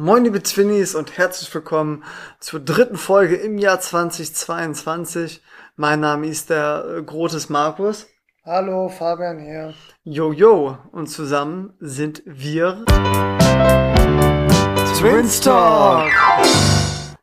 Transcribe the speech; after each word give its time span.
Moin 0.00 0.22
liebe 0.22 0.40
Twinnies 0.40 0.94
und 0.94 1.18
herzlich 1.18 1.52
willkommen 1.52 2.04
zur 2.38 2.60
dritten 2.60 2.96
Folge 2.96 3.34
im 3.34 3.58
Jahr 3.58 3.80
2022. 3.80 5.42
Mein 5.74 5.98
Name 5.98 6.28
ist 6.28 6.50
der 6.50 6.84
äh, 6.98 7.02
Grotes 7.02 7.48
Markus. 7.48 8.06
Hallo, 8.44 8.88
Fabian 8.90 9.40
hier. 9.40 9.74
Jojo 10.04 10.78
und 10.92 11.08
zusammen 11.08 11.74
sind 11.80 12.22
wir 12.26 12.84
Twins 14.96 15.40
Talk. 15.40 16.12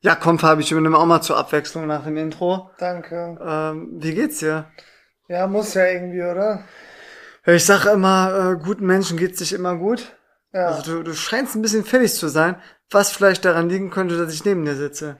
Ja, 0.02 0.16
komm 0.16 0.38
Fabi, 0.38 0.62
ich 0.62 0.74
übernehme 0.74 0.98
auch 0.98 1.06
mal 1.06 1.22
zur 1.22 1.38
Abwechslung 1.38 1.88
nach 1.88 2.04
dem 2.04 2.18
Intro. 2.18 2.72
Danke. 2.78 3.38
Ähm, 3.42 3.92
wie 4.02 4.14
geht's 4.14 4.40
dir? 4.40 4.66
Ja, 5.30 5.48
muss 5.48 5.76
ja 5.76 5.86
irgendwie, 5.86 6.24
oder? 6.24 6.66
Ich 7.46 7.64
sage 7.64 7.92
immer, 7.92 8.52
äh, 8.52 8.62
guten 8.62 8.86
Menschen 8.86 9.18
geht's 9.18 9.40
sich 9.40 9.54
immer 9.54 9.78
gut. 9.78 10.14
Ja. 10.56 10.68
Also 10.68 10.84
du, 10.84 11.04
du 11.04 11.14
scheinst 11.14 11.54
ein 11.54 11.62
bisschen 11.62 11.84
fertig 11.84 12.14
zu 12.14 12.30
sein, 12.30 12.56
was 12.90 13.12
vielleicht 13.12 13.44
daran 13.44 13.68
liegen 13.68 13.92
könnte, 13.92 14.18
dass 14.18 14.34
ich 14.34 14.46
neben 14.46 14.64
dir 14.64 14.78
sitze. 14.78 15.18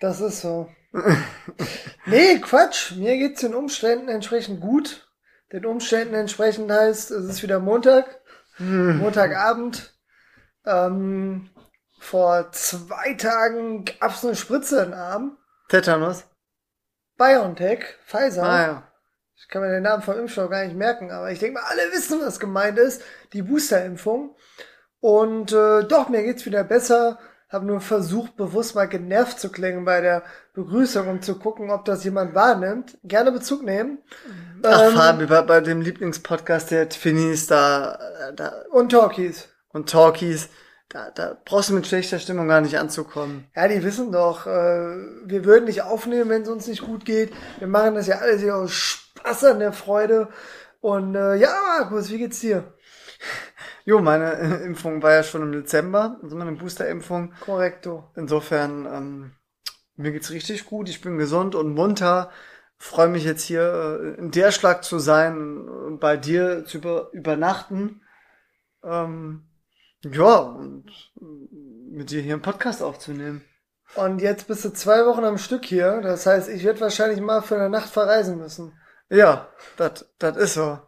Das 0.00 0.20
ist 0.20 0.40
so. 0.40 0.68
nee, 2.06 2.40
Quatsch. 2.40 2.90
Mir 2.96 3.16
geht's 3.16 3.42
den 3.42 3.54
Umständen 3.54 4.08
entsprechend 4.08 4.60
gut. 4.60 5.08
Den 5.52 5.66
Umständen 5.66 6.14
entsprechend 6.14 6.68
heißt, 6.68 7.12
es 7.12 7.24
ist 7.26 7.44
wieder 7.44 7.60
Montag. 7.60 8.22
Montagabend. 8.58 9.94
Ähm, 10.66 11.50
vor 12.00 12.50
zwei 12.50 13.14
Tagen 13.14 13.84
gab's 13.84 14.24
eine 14.24 14.34
Spritze 14.34 14.80
in 14.80 14.90
den 14.90 14.94
Arm. 14.94 15.38
Tetanus. 15.68 16.24
BioNTech, 17.18 17.84
Pfizer. 18.04 18.42
Ah 18.42 18.62
ja. 18.62 18.92
Ich 19.36 19.46
kann 19.46 19.62
mir 19.62 19.70
den 19.70 19.84
Namen 19.84 20.02
vom 20.02 20.18
Impfstoff 20.18 20.50
gar 20.50 20.64
nicht 20.64 20.76
merken, 20.76 21.12
aber 21.12 21.30
ich 21.30 21.38
denke 21.38 21.60
mal, 21.60 21.68
alle 21.68 21.92
wissen, 21.92 22.20
was 22.20 22.40
gemeint 22.40 22.78
ist. 22.78 23.02
Die 23.32 23.42
Boosterimpfung. 23.42 24.34
Und 25.02 25.50
äh, 25.52 25.82
doch, 25.82 26.08
mir 26.08 26.22
geht's 26.22 26.46
wieder 26.46 26.62
besser. 26.62 27.18
Habe 27.48 27.66
nur 27.66 27.80
versucht, 27.80 28.36
bewusst 28.36 28.76
mal 28.76 28.86
genervt 28.86 29.40
zu 29.40 29.50
klingen 29.50 29.84
bei 29.84 30.00
der 30.00 30.22
Begrüßung, 30.54 31.08
um 31.08 31.20
zu 31.20 31.38
gucken, 31.38 31.70
ob 31.72 31.84
das 31.84 32.04
jemand 32.04 32.36
wahrnimmt. 32.36 32.96
Gerne 33.02 33.32
Bezug 33.32 33.64
nehmen. 33.64 33.98
Ach 34.62 34.80
Ähm, 34.80 34.94
Fabi, 34.94 35.26
bei, 35.26 35.42
bei 35.42 35.60
dem 35.60 35.80
Lieblingspodcast 35.80 36.70
der 36.70 36.88
Twinnies 36.88 37.48
da, 37.48 37.98
da 38.36 38.52
Und 38.70 38.92
Talkies. 38.92 39.48
und 39.72 39.90
Talkies, 39.90 40.50
da, 40.88 41.10
da 41.10 41.36
brauchst 41.44 41.70
du 41.70 41.74
mit 41.74 41.86
schlechter 41.86 42.20
Stimmung 42.20 42.46
gar 42.46 42.60
nicht 42.60 42.78
anzukommen. 42.78 43.48
Ja, 43.56 43.66
die 43.66 43.82
wissen 43.82 44.12
doch, 44.12 44.46
äh, 44.46 44.50
wir 45.24 45.44
würden 45.44 45.64
nicht 45.64 45.82
aufnehmen, 45.82 46.30
wenn 46.30 46.42
es 46.42 46.48
uns 46.48 46.68
nicht 46.68 46.82
gut 46.82 47.04
geht. 47.04 47.32
Wir 47.58 47.66
machen 47.66 47.96
das 47.96 48.06
ja 48.06 48.18
alles 48.18 48.40
hier 48.40 48.54
aus 48.54 48.70
Spaß 48.72 49.44
an 49.46 49.58
der 49.58 49.72
Freude. 49.72 50.28
Und 50.80 51.16
äh, 51.16 51.34
ja, 51.34 51.52
Markus, 51.80 52.08
wie 52.10 52.18
geht's 52.18 52.38
dir? 52.40 52.72
Jo, 53.84 54.00
meine 54.00 54.34
äh, 54.34 54.64
Impfung 54.64 55.02
war 55.02 55.12
ja 55.12 55.22
schon 55.22 55.42
im 55.42 55.52
Dezember, 55.52 56.18
also 56.22 56.36
meine 56.36 56.52
Boosterimpfung. 56.52 57.34
Korrekto. 57.40 58.10
Insofern, 58.14 58.86
ähm, 58.86 59.32
mir 59.96 60.12
geht's 60.12 60.30
richtig 60.30 60.66
gut, 60.66 60.88
ich 60.88 61.00
bin 61.00 61.18
gesund 61.18 61.54
und 61.54 61.74
munter. 61.74 62.30
Freue 62.78 63.08
mich 63.08 63.24
jetzt 63.24 63.44
hier 63.44 64.00
äh, 64.00 64.18
in 64.20 64.30
der 64.30 64.52
Schlag 64.52 64.84
zu 64.84 64.98
sein 64.98 65.68
und 65.68 66.00
bei 66.00 66.16
dir 66.16 66.64
zu 66.64 66.78
über, 66.78 67.10
übernachten. 67.12 68.02
Ähm, 68.84 69.44
ja, 70.04 70.36
und 70.36 70.90
äh, 71.20 71.24
mit 71.90 72.10
dir 72.10 72.22
hier 72.22 72.34
einen 72.34 72.42
Podcast 72.42 72.82
aufzunehmen. 72.82 73.44
Und 73.94 74.22
jetzt 74.22 74.48
bist 74.48 74.64
du 74.64 74.70
zwei 74.70 75.04
Wochen 75.06 75.24
am 75.24 75.38
Stück 75.38 75.64
hier. 75.64 76.00
Das 76.00 76.24
heißt, 76.26 76.48
ich 76.48 76.64
werde 76.64 76.80
wahrscheinlich 76.80 77.20
mal 77.20 77.42
für 77.42 77.56
eine 77.56 77.68
Nacht 77.68 77.90
verreisen 77.90 78.38
müssen. 78.38 78.72
Ja, 79.10 79.48
das 79.76 80.06
ist 80.36 80.54
so. 80.54 80.80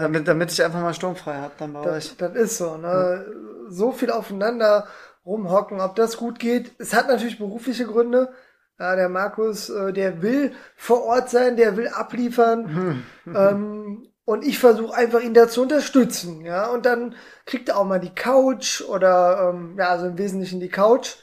Damit, 0.00 0.28
damit 0.28 0.52
ich 0.52 0.62
einfach 0.62 0.80
mal 0.80 0.94
sturmfrei 0.94 1.36
hab 1.36 1.58
dann 1.58 1.72
bei 1.72 1.80
euch. 1.80 2.16
Das, 2.16 2.32
das 2.32 2.34
ist 2.34 2.58
so, 2.58 2.76
ne? 2.76 3.26
So 3.68 3.92
viel 3.92 4.10
aufeinander 4.10 4.86
rumhocken, 5.24 5.80
ob 5.80 5.94
das 5.96 6.16
gut 6.16 6.38
geht. 6.38 6.72
Es 6.78 6.94
hat 6.94 7.08
natürlich 7.08 7.38
berufliche 7.38 7.86
Gründe. 7.86 8.32
Ja, 8.78 8.96
der 8.96 9.08
Markus, 9.08 9.70
äh, 9.70 9.92
der 9.92 10.20
will 10.20 10.52
vor 10.76 11.04
Ort 11.04 11.30
sein, 11.30 11.56
der 11.56 11.76
will 11.76 11.88
abliefern. 11.88 13.04
ähm, 13.26 14.08
und 14.24 14.44
ich 14.44 14.58
versuche 14.58 14.94
einfach 14.94 15.20
ihn 15.20 15.34
da 15.34 15.48
zu 15.48 15.62
unterstützen, 15.62 16.44
ja. 16.44 16.66
Und 16.66 16.86
dann 16.86 17.14
kriegt 17.46 17.68
er 17.68 17.78
auch 17.78 17.84
mal 17.84 18.00
die 18.00 18.14
Couch 18.14 18.82
oder 18.82 19.52
ähm, 19.54 19.76
ja, 19.78 19.90
also 19.90 20.06
im 20.06 20.18
Wesentlichen 20.18 20.60
die 20.60 20.70
Couch. 20.70 21.16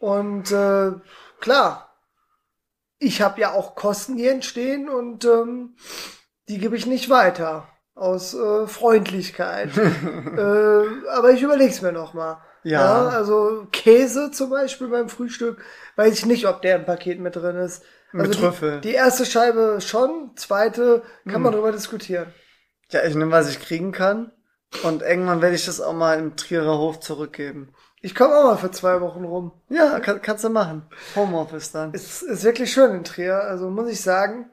Und 0.00 0.50
äh, 0.50 0.92
klar, 1.40 1.94
ich 2.98 3.20
habe 3.22 3.40
ja 3.40 3.52
auch 3.52 3.74
Kosten, 3.74 4.16
die 4.16 4.26
entstehen 4.26 4.88
und 4.88 5.24
ähm, 5.24 5.76
die 6.48 6.58
gebe 6.58 6.76
ich 6.76 6.86
nicht 6.86 7.10
weiter 7.10 7.68
aus 7.94 8.34
äh, 8.34 8.66
Freundlichkeit. 8.66 9.70
äh, 9.76 11.08
aber 11.10 11.30
ich 11.32 11.42
überleg's 11.42 11.82
mir 11.82 11.92
noch 11.92 12.14
mal. 12.14 12.42
Ja. 12.64 13.08
Also 13.08 13.66
Käse 13.72 14.30
zum 14.30 14.50
Beispiel 14.50 14.88
beim 14.88 15.08
Frühstück, 15.08 15.60
weiß 15.96 16.12
ich 16.14 16.26
nicht, 16.26 16.46
ob 16.46 16.62
der 16.62 16.76
im 16.76 16.84
Paket 16.84 17.18
mit 17.20 17.36
drin 17.36 17.56
ist. 17.56 17.82
Mit 18.12 18.28
Also 18.28 18.40
Trüffel. 18.40 18.80
Die, 18.80 18.88
die 18.90 18.94
erste 18.94 19.26
Scheibe 19.26 19.80
schon, 19.80 20.32
zweite 20.36 21.02
kann 21.24 21.36
Hm. 21.36 21.42
man 21.42 21.52
drüber 21.52 21.72
diskutieren. 21.72 22.32
Ja, 22.90 23.02
ich 23.04 23.14
nehme, 23.14 23.32
was 23.32 23.48
ich 23.50 23.60
kriegen 23.60 23.90
kann. 23.92 24.32
Und 24.84 25.02
irgendwann 25.02 25.42
werde 25.42 25.54
ich 25.56 25.66
das 25.66 25.80
auch 25.80 25.92
mal 25.92 26.18
im 26.18 26.36
Trierer 26.36 26.78
Hof 26.78 27.00
zurückgeben. 27.00 27.72
Ich 28.00 28.14
komme 28.14 28.34
auch 28.34 28.44
mal 28.44 28.56
für 28.56 28.70
zwei 28.70 29.00
Wochen 29.00 29.24
rum. 29.24 29.52
Ja, 29.68 30.00
kann, 30.00 30.22
kannst 30.22 30.44
du 30.44 30.48
machen. 30.50 30.86
Homeoffice 31.14 31.72
dann. 31.72 31.92
Es 31.94 32.22
ist 32.22 32.42
wirklich 32.44 32.72
schön 32.72 32.90
in 32.94 33.04
Trier, 33.04 33.42
also 33.42 33.70
muss 33.70 33.90
ich 33.90 34.00
sagen. 34.00 34.50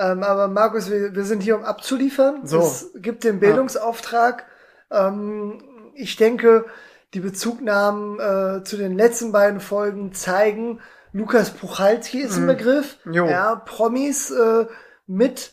Ähm, 0.00 0.22
aber 0.22 0.48
Markus, 0.48 0.90
wir, 0.90 1.14
wir 1.14 1.24
sind 1.24 1.42
hier, 1.42 1.56
um 1.56 1.64
abzuliefern. 1.64 2.46
So. 2.46 2.60
Es 2.60 2.90
gibt 2.94 3.22
den 3.22 3.38
Bildungsauftrag. 3.38 4.46
Ähm, 4.90 5.62
ich 5.94 6.16
denke, 6.16 6.64
die 7.12 7.20
Bezugnahmen 7.20 8.18
äh, 8.18 8.64
zu 8.64 8.78
den 8.78 8.96
letzten 8.96 9.30
beiden 9.30 9.60
Folgen 9.60 10.14
zeigen, 10.14 10.80
Lukas 11.12 11.50
Puchalski 11.50 12.20
ist 12.20 12.38
ein 12.38 12.46
Begriff. 12.46 12.96
Jo. 13.04 13.26
Ja, 13.26 13.56
Promis 13.56 14.30
äh, 14.30 14.66
mit 15.06 15.52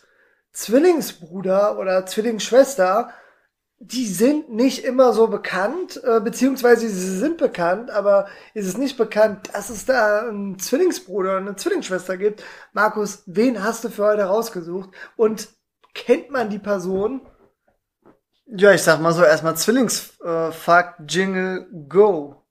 Zwillingsbruder 0.54 1.78
oder 1.78 2.06
Zwillingsschwester, 2.06 3.10
die 3.80 4.08
sind 4.08 4.50
nicht 4.50 4.84
immer 4.84 5.14
so 5.14 5.28
bekannt, 5.28 6.02
äh, 6.04 6.20
beziehungsweise 6.20 6.90
sie 6.90 7.18
sind 7.18 7.38
bekannt, 7.38 7.92
aber 7.92 8.28
ist 8.54 8.68
es 8.68 8.78
nicht 8.78 8.98
bekannt, 8.98 9.50
dass 9.54 9.70
es 9.70 9.86
da 9.86 10.28
einen 10.28 10.58
Zwillingsbruder 10.58 11.30
oder 11.32 11.38
eine 11.38 11.56
Zwillingsschwester 11.56 12.18
gibt. 12.18 12.44
Markus, 12.74 13.24
wen 13.28 13.64
hast 13.64 13.84
du 13.84 13.90
für 13.90 14.06
heute 14.06 14.24
rausgesucht? 14.24 14.90
Und 15.16 15.50
kennt 15.94 16.32
man 16.32 16.50
die 16.50 16.60
Person? 16.60 17.22
Ja, 18.48 18.72
ich 18.72 18.82
sag 18.82 19.00
mal 19.00 19.14
so, 19.14 19.24
erstmal 19.24 19.58
Zwillingsfakt, 19.58 21.00
äh, 21.00 21.04
Jingle, 21.08 21.68
Go. 21.88 22.44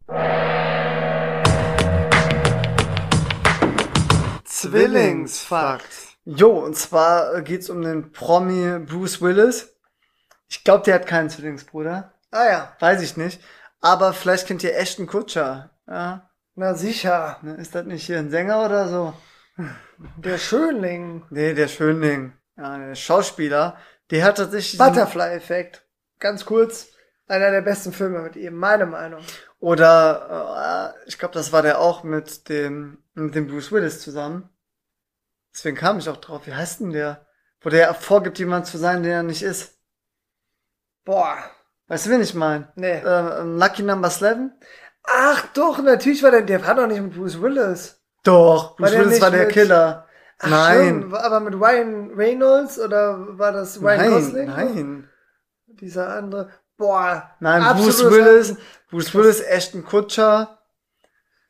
Zwillingsfakt. 4.45 6.19
Jo, 6.25 6.51
und 6.51 6.77
zwar 6.77 7.35
äh, 7.35 7.43
geht's 7.43 7.69
um 7.69 7.83
den 7.83 8.13
Promi 8.13 8.79
Bruce 8.85 9.21
Willis. 9.21 9.76
Ich 10.49 10.65
glaube, 10.65 10.85
der 10.85 10.95
hat 10.97 11.07
keinen 11.07 11.31
Zwillingsbruder. 11.31 12.13
Ah 12.31 12.45
ja, 12.45 12.77
Weiß 12.81 13.03
ich 13.03 13.17
nicht. 13.17 13.41
Aber 13.81 14.13
vielleicht 14.13 14.47
kennt 14.47 14.63
ihr 14.63 14.77
Ashton 14.77 15.07
Kutscher. 15.07 15.71
Ja, 15.87 16.31
na 16.55 16.75
sicher, 16.75 17.39
ne, 17.43 17.55
ist 17.55 17.75
das 17.75 17.87
nicht 17.87 18.07
hier 18.07 18.19
ein 18.19 18.31
Sänger 18.31 18.65
oder 18.65 18.89
so? 18.89 19.15
der 20.17 20.39
Schönling. 20.39 21.25
Nee, 21.31 21.55
der 21.55 21.69
Schönling. 21.69 22.33
Ja, 22.57 22.79
der 22.79 22.95
Schauspieler. 22.95 23.77
Der 24.11 24.25
hat 24.25 24.39
tatsächlich... 24.39 24.79
Butterfly-Effekt. 24.79 25.87
Ganz 26.19 26.45
kurz, 26.45 26.89
einer 27.29 27.51
der 27.51 27.61
besten 27.61 27.93
Filme 27.93 28.21
mit 28.21 28.37
ihm, 28.37 28.55
meine 28.55 28.87
Meinung. 28.87 29.23
Oder 29.61 30.95
äh, 30.97 31.09
ich 31.09 31.19
glaube, 31.19 31.35
das 31.35 31.53
war 31.53 31.63
der 31.63 31.81
auch 31.81 32.03
mit 32.03 32.49
dem 32.49 32.99
mit 33.17 33.35
dem 33.35 33.47
Bruce 33.47 33.73
Willis 33.73 34.01
zusammen. 34.01 34.49
Deswegen 35.53 35.77
kam 35.77 35.99
ich 35.99 36.09
auch 36.09 36.19
drauf. 36.19 36.47
Wie 36.47 36.55
heißt 36.55 36.81
denn 36.81 36.91
der? 36.91 37.27
Wo 37.61 37.71
der 37.71 37.95
vorgibt, 37.95 38.39
jemand 38.39 38.67
zu 38.67 38.79
sein, 38.79 39.03
der 39.03 39.15
er 39.15 39.23
nicht 39.23 39.43
ist. 39.43 39.76
Boah, 41.07 41.37
Weißt 41.89 42.05
du, 42.07 42.11
wen 42.11 42.21
ich 42.21 42.35
meine? 42.35 42.71
nee. 42.75 42.99
Äh, 42.99 43.43
Lucky 43.45 43.83
Number 43.83 44.09
11? 44.09 44.51
Ach 45.05 45.47
doch, 45.55 45.81
natürlich 45.81 46.23
war 46.23 46.33
der, 46.33 46.43
der 46.43 46.67
war 46.67 46.75
doch 46.75 46.87
nicht 46.89 47.01
mit 47.01 47.15
Bruce 47.17 47.41
Willis. 47.41 47.99
Doch, 48.25 48.77
Bruce 48.77 48.91
der 48.91 49.01
Willis 49.05 49.21
war 49.21 49.31
der 49.31 49.45
mit- 49.47 49.53
Killer. 49.55 50.07
Ach, 50.41 50.49
nein. 50.51 50.77
Stimmt, 50.99 51.15
aber 51.15 51.41
mit 51.41 51.55
Ryan 51.55 52.11
Reynolds 52.15 52.79
oder 52.79 53.39
war 53.39 53.53
das 53.53 53.81
Ryan 53.81 53.99
nein, 53.99 54.11
Gosling? 54.11 54.47
nein. 54.49 55.11
Dieser 55.69 56.09
andere. 56.13 56.51
Boah. 56.77 57.31
Nein, 57.41 57.63
Bruce 57.77 58.05
Willis, 58.11 58.57
Bruce 58.91 59.15
Willis, 59.15 59.41
Ashton 59.41 59.85
Kutscher. 59.85 60.59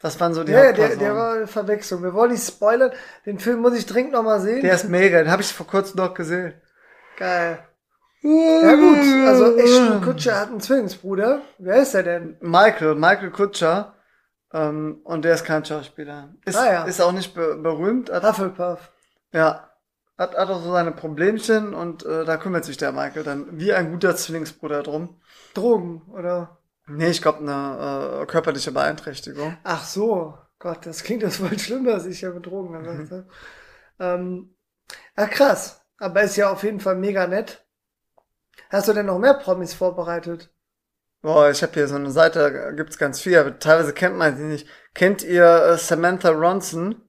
Das 0.00 0.20
waren 0.20 0.34
so 0.34 0.44
die 0.44 0.52
Ja, 0.52 0.70
der, 0.72 0.96
der 0.96 1.16
war 1.16 1.32
eine 1.34 1.46
Verwechslung. 1.46 2.02
Wir 2.02 2.12
wollen 2.12 2.30
nicht 2.32 2.46
spoilern. 2.46 2.92
Den 3.24 3.38
Film 3.38 3.60
muss 3.60 3.74
ich 3.74 3.86
dringend 3.86 4.12
noch 4.12 4.22
mal 4.22 4.40
sehen. 4.40 4.62
Der 4.62 4.74
ist 4.74 4.88
mega, 4.88 5.18
den 5.18 5.30
habe 5.32 5.42
ich 5.42 5.52
vor 5.52 5.66
kurzem 5.66 5.96
noch 5.96 6.12
gesehen. 6.14 6.54
geil. 7.16 7.58
Ja 8.28 8.74
gut, 8.74 9.26
also 9.26 9.56
Ashton 9.56 10.02
Kutscher 10.02 10.40
hat 10.40 10.48
einen 10.48 10.60
Zwillingsbruder. 10.60 11.42
Wer 11.58 11.76
ist 11.82 11.94
er 11.94 12.02
denn? 12.02 12.36
Michael, 12.40 12.94
Michael 12.96 13.30
Kutscher. 13.30 13.94
Ähm, 14.52 15.00
und 15.04 15.24
der 15.24 15.34
ist 15.34 15.44
kein 15.44 15.64
Schauspieler. 15.64 16.34
Ist, 16.44 16.56
Ah, 16.56 16.72
ja. 16.72 16.84
ist 16.84 17.00
auch 17.00 17.12
nicht 17.12 17.34
be 17.34 17.56
berühmt. 17.56 18.10
Hat, 18.10 18.22
Hufflepuff. 18.24 18.90
ja. 19.32 19.70
Hat, 20.18 20.34
hat 20.34 20.48
auch 20.48 20.62
so 20.62 20.72
seine 20.72 20.92
Problemchen 20.92 21.74
und 21.74 22.06
äh, 22.06 22.24
da 22.24 22.38
kümmert 22.38 22.64
sich 22.64 22.78
der 22.78 22.90
Michael 22.90 23.22
dann 23.22 23.58
wie 23.58 23.74
ein 23.74 23.90
guter 23.92 24.16
Zwillingsbruder 24.16 24.82
drum. 24.82 25.20
Drogen 25.52 26.02
oder 26.10 26.58
Nee, 26.88 27.08
ich 27.10 27.20
glaube 27.20 27.40
eine 27.40 28.22
äh, 28.22 28.26
körperliche 28.26 28.72
Beeinträchtigung. 28.72 29.58
Ach 29.62 29.84
so, 29.84 30.38
Gott, 30.58 30.86
das 30.86 31.02
klingt 31.02 31.22
das 31.22 31.36
voll 31.36 31.58
schlimm, 31.58 31.84
dass 31.84 32.06
ich 32.06 32.22
ja 32.22 32.30
mit 32.30 32.46
Drogen 32.46 32.78
gesagt 32.82 33.10
habe. 33.10 33.26
ähm, 33.98 34.54
ach 35.16 35.28
krass, 35.28 35.82
aber 35.98 36.22
ist 36.22 36.36
ja 36.36 36.50
auf 36.50 36.62
jeden 36.62 36.80
Fall 36.80 36.96
mega 36.96 37.26
nett. 37.26 37.65
Hast 38.70 38.88
du 38.88 38.92
denn 38.92 39.06
noch 39.06 39.18
mehr 39.18 39.34
Promis 39.34 39.74
vorbereitet? 39.74 40.50
Boah, 41.22 41.50
ich 41.50 41.62
habe 41.62 41.72
hier 41.72 41.88
so 41.88 41.96
eine 41.96 42.10
Seite, 42.10 42.38
da 42.38 42.70
gibt's 42.72 42.98
ganz 42.98 43.20
viel, 43.20 43.36
aber 43.38 43.58
teilweise 43.58 43.92
kennt 43.92 44.16
man 44.16 44.36
sie 44.36 44.44
nicht. 44.44 44.68
Kennt 44.94 45.22
ihr 45.22 45.44
äh, 45.44 45.78
Samantha 45.78 46.30
Ronson? 46.30 47.02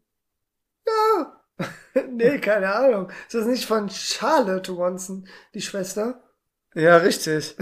nee, 2.12 2.40
keine 2.40 2.74
Ahnung. 2.74 3.12
Ist 3.28 3.36
das 3.36 3.46
nicht 3.46 3.66
von 3.66 3.90
Charlotte 3.90 4.72
Ronson, 4.72 5.28
die 5.54 5.62
Schwester? 5.62 6.24
Ja, 6.74 6.98
richtig. 6.98 7.56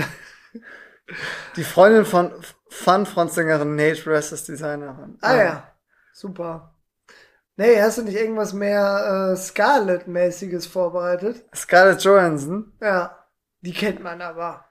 Die 1.56 1.64
Freundin 1.64 2.06
von 2.06 2.32
Fun-Frontsängerin 2.70 3.76
Nate 3.76 4.06
Rest 4.08 4.34
ist 4.34 4.48
Designerin. 4.48 5.18
Ah 5.22 5.36
ja, 5.36 5.72
super. 6.14 6.76
Nee, 7.58 7.82
hast 7.82 7.98
du 7.98 8.04
nicht 8.04 8.18
irgendwas 8.18 8.54
mehr 8.54 9.32
äh, 9.32 9.38
Scarlett-mäßiges 9.38 10.68
vorbereitet? 10.68 11.46
Scarlett 11.56 12.04
Johansson? 12.04 12.74
Ja, 12.82 13.25
die 13.66 13.74
kennt 13.74 14.02
man 14.02 14.22
aber. 14.22 14.66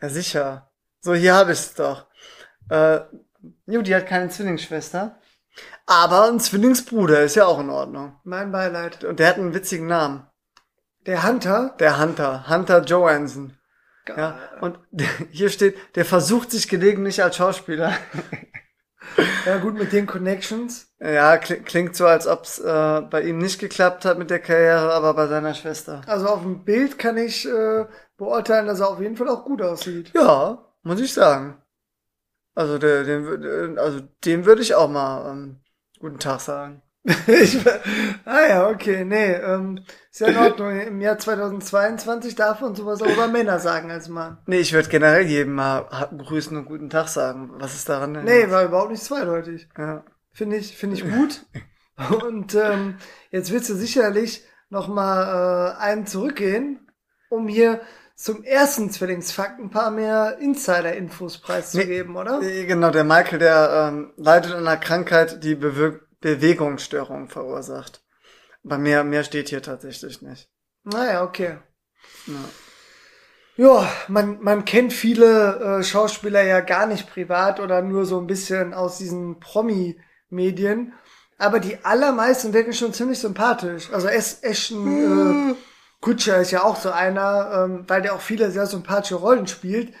Ja, 0.00 0.08
sicher. 0.08 0.70
So, 1.00 1.14
hier 1.14 1.34
habe 1.34 1.52
ich's 1.52 1.74
doch. 1.74 2.06
Äh, 2.68 3.00
jo, 3.66 3.82
die 3.82 3.94
hat 3.94 4.06
keine 4.06 4.28
Zwillingsschwester. 4.28 5.20
Aber 5.86 6.28
ein 6.28 6.40
Zwillingsbruder 6.40 7.22
ist 7.22 7.36
ja 7.36 7.46
auch 7.46 7.60
in 7.60 7.70
Ordnung. 7.70 8.18
Mein 8.24 8.52
Beileid. 8.52 9.04
Und 9.04 9.18
der 9.18 9.28
hat 9.28 9.36
einen 9.36 9.54
witzigen 9.54 9.86
Namen. 9.86 10.26
Der 11.06 11.22
Hunter? 11.24 11.76
Der 11.78 12.00
Hunter. 12.00 12.48
Hunter 12.48 12.82
Johansson. 12.84 13.56
Geil. 14.04 14.16
Ja, 14.18 14.38
und 14.60 14.78
hier 15.30 15.50
steht, 15.50 15.76
der 15.96 16.04
versucht 16.04 16.50
sich 16.50 16.68
gelegentlich 16.68 17.22
als 17.22 17.36
Schauspieler. 17.36 17.96
Ja, 19.46 19.58
gut, 19.58 19.74
mit 19.74 19.92
den 19.92 20.06
Connections. 20.06 20.91
Ja, 21.04 21.34
kli- 21.34 21.62
klingt 21.62 21.96
so, 21.96 22.06
als 22.06 22.26
ob's 22.28 22.58
äh, 22.60 23.00
bei 23.10 23.22
ihm 23.22 23.38
nicht 23.38 23.58
geklappt 23.58 24.04
hat 24.04 24.18
mit 24.18 24.30
der 24.30 24.38
Karriere, 24.38 24.92
aber 24.92 25.14
bei 25.14 25.26
seiner 25.26 25.52
Schwester. 25.54 26.02
Also 26.06 26.26
auf 26.28 26.42
dem 26.42 26.64
Bild 26.64 26.98
kann 26.98 27.16
ich 27.16 27.46
äh, 27.48 27.86
beurteilen, 28.16 28.66
dass 28.66 28.80
er 28.80 28.88
auf 28.90 29.00
jeden 29.00 29.16
Fall 29.16 29.28
auch 29.28 29.44
gut 29.44 29.62
aussieht. 29.62 30.12
Ja, 30.14 30.64
muss 30.82 31.00
ich 31.00 31.12
sagen. 31.12 31.58
Also, 32.54 32.78
der, 32.78 33.04
den, 33.04 33.24
wür- 33.26 33.78
also 33.78 34.00
dem 34.24 34.44
würde 34.44 34.62
ich 34.62 34.74
auch 34.74 34.88
mal 34.88 35.30
ähm, 35.32 35.60
guten 35.98 36.18
Tag 36.18 36.40
sagen. 36.40 36.82
ich, 37.26 37.58
ah 38.24 38.46
ja, 38.48 38.68
okay, 38.68 39.04
nee, 39.04 39.32
ähm, 39.32 39.80
ist 40.12 40.20
ja 40.20 40.28
in 40.28 40.36
Ordnung. 40.36 40.78
Im 40.78 41.00
Jahr 41.00 41.18
2022 41.18 42.36
darf 42.36 42.60
man 42.60 42.76
sowas 42.76 43.02
auch 43.02 43.08
über 43.12 43.26
Männer 43.26 43.58
sagen 43.58 43.90
als 43.90 44.08
Mann. 44.08 44.38
Nee, 44.46 44.60
ich 44.60 44.72
würde 44.72 44.88
generell 44.88 45.26
jedem 45.26 45.54
mal 45.54 45.84
grüßen 46.16 46.56
und 46.56 46.66
guten 46.66 46.90
Tag 46.90 47.08
sagen. 47.08 47.50
Was 47.54 47.74
ist 47.74 47.88
daran 47.88 48.14
denn? 48.14 48.24
Nee, 48.24 48.48
war 48.52 48.62
überhaupt 48.64 48.92
nicht 48.92 49.02
zweideutig. 49.02 49.68
Ja. 49.76 50.04
Finde 50.32 50.56
ich, 50.56 50.76
finde 50.76 50.96
ich 50.96 51.04
gut. 51.04 51.44
Und 52.24 52.54
ähm, 52.54 52.96
jetzt 53.30 53.52
willst 53.52 53.68
du 53.68 53.74
sicherlich 53.74 54.44
noch 54.70 54.88
mal 54.88 55.76
äh, 55.76 55.80
einen 55.80 56.06
zurückgehen, 56.06 56.90
um 57.28 57.48
hier 57.48 57.80
zum 58.14 58.42
ersten 58.42 58.90
Zwillingsfakt 58.90 59.58
ein 59.58 59.70
paar 59.70 59.90
mehr 59.90 60.38
Insider-Infos 60.38 61.38
preiszugeben, 61.38 62.16
oder? 62.16 62.40
Äh, 62.42 62.66
Genau, 62.66 62.90
der 62.90 63.04
Michael, 63.04 63.38
der 63.38 63.90
ähm, 63.92 64.12
leidet 64.16 64.52
an 64.52 64.66
einer 64.66 64.76
Krankheit, 64.76 65.42
die 65.44 65.54
Bewir 65.54 66.00
Bewegungsstörungen 66.20 67.28
verursacht. 67.28 68.04
Bei 68.62 68.78
mehr, 68.78 69.02
mehr 69.02 69.24
steht 69.24 69.48
hier 69.48 69.60
tatsächlich 69.60 70.22
nicht. 70.22 70.48
Naja, 70.84 71.24
okay. 71.24 71.58
Ja. 72.26 72.34
Ja, 73.56 73.92
man, 74.08 74.40
man 74.40 74.64
kennt 74.64 74.92
viele 74.92 75.80
äh, 75.80 75.82
Schauspieler 75.82 76.42
ja 76.42 76.60
gar 76.60 76.86
nicht 76.86 77.10
privat 77.10 77.60
oder 77.60 77.82
nur 77.82 78.06
so 78.06 78.18
ein 78.18 78.26
bisschen 78.26 78.72
aus 78.72 78.98
diesen 78.98 79.40
Promi-Medien. 80.32 80.92
Aber 81.38 81.60
die 81.60 81.84
allermeisten 81.84 82.52
wirken 82.52 82.72
schon 82.72 82.92
ziemlich 82.92 83.18
sympathisch. 83.18 83.92
Also 83.92 84.08
es, 84.08 84.42
Ashton 84.42 85.50
äh, 85.50 85.54
Kutscher 86.00 86.38
ist 86.38 86.50
ja 86.50 86.62
auch 86.62 86.76
so 86.76 86.90
einer, 86.90 87.64
ähm, 87.64 87.84
weil 87.88 88.02
der 88.02 88.14
auch 88.14 88.20
viele 88.20 88.50
sehr 88.50 88.66
sympathische 88.66 89.16
Rollen 89.16 89.46
spielt. 89.46 89.92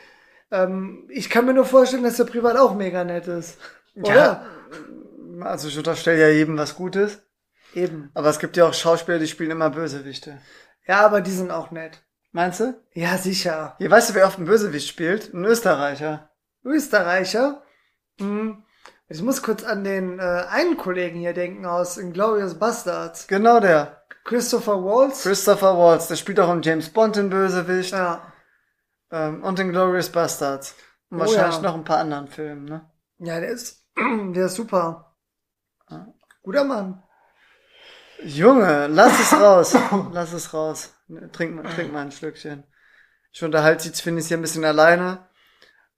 Ähm, 0.50 1.08
ich 1.08 1.30
kann 1.30 1.46
mir 1.46 1.54
nur 1.54 1.64
vorstellen, 1.64 2.04
dass 2.04 2.18
er 2.18 2.26
privat 2.26 2.56
auch 2.56 2.74
mega 2.74 3.04
nett 3.04 3.26
ist. 3.26 3.58
Oder? 3.96 4.14
Ja. 4.14 4.46
Also 5.40 5.68
ich 5.68 5.78
unterstelle 5.78 6.20
ja 6.20 6.28
jedem 6.28 6.58
was 6.58 6.76
Gutes. 6.76 7.22
Eben. 7.74 8.10
Aber 8.14 8.28
es 8.28 8.38
gibt 8.38 8.56
ja 8.56 8.66
auch 8.66 8.74
Schauspieler, 8.74 9.18
die 9.18 9.26
spielen 9.28 9.50
immer 9.50 9.70
Bösewichte. 9.70 10.38
Ja, 10.86 11.04
aber 11.06 11.20
die 11.22 11.30
sind 11.30 11.50
auch 11.50 11.70
nett. 11.70 12.02
Meinst 12.32 12.60
du? 12.60 12.80
Ja, 12.92 13.16
sicher. 13.18 13.74
Hier, 13.78 13.90
weißt 13.90 14.10
du, 14.10 14.14
wer 14.14 14.26
oft 14.26 14.38
einen 14.38 14.46
Bösewicht 14.46 14.88
spielt? 14.88 15.32
Ein 15.32 15.44
Österreicher. 15.44 16.30
Österreicher. 16.64 17.62
Hm. 18.18 18.62
Ich 19.12 19.22
muss 19.22 19.42
kurz 19.42 19.62
an 19.62 19.84
den 19.84 20.18
äh, 20.18 20.22
einen 20.48 20.76
Kollegen 20.78 21.18
hier 21.18 21.34
denken 21.34 21.66
aus 21.66 21.98
Inglourious 21.98 22.58
Bastards. 22.58 23.26
Genau 23.26 23.60
der. 23.60 24.02
Christopher 24.24 24.82
Waltz. 24.82 25.22
Christopher 25.22 25.76
Waltz. 25.76 26.08
Der 26.08 26.16
spielt 26.16 26.40
auch 26.40 26.50
im 26.52 26.62
James 26.62 26.88
Bond 26.88 27.16
den 27.16 27.28
Bösewicht. 27.28 27.92
ja. 27.92 28.32
Ähm, 29.10 29.42
und 29.42 29.58
in 29.58 29.70
Glorious 29.72 30.08
Bastards. 30.08 30.74
Und 31.10 31.18
Oh 31.18 31.20
wahrscheinlich 31.20 31.56
ja. 31.56 31.62
noch 31.62 31.74
ein 31.74 31.84
paar 31.84 31.98
anderen 31.98 32.26
Filmen, 32.28 32.64
ne? 32.64 32.90
ja, 33.18 33.38
der 33.38 33.50
ist, 33.50 33.84
der 33.98 34.46
ist 34.46 34.54
super. 34.54 35.14
Guter 36.42 36.64
Mann. 36.64 37.02
Junge, 38.24 38.86
lass 38.86 39.20
es 39.20 39.32
raus. 39.38 39.76
lass 40.12 40.32
es 40.32 40.54
raus. 40.54 40.94
Trink, 41.32 41.56
mal- 41.56 41.70
trink 41.74 41.92
mal 41.92 42.00
ein 42.02 42.12
Schlückchen. 42.12 42.64
Ich 43.32 43.42
unterhalte 43.44 43.86
jetzt, 43.88 44.00
finde 44.00 44.22
ich, 44.22 44.28
hier 44.28 44.38
ein 44.38 44.42
bisschen 44.42 44.64
alleine. 44.64 45.28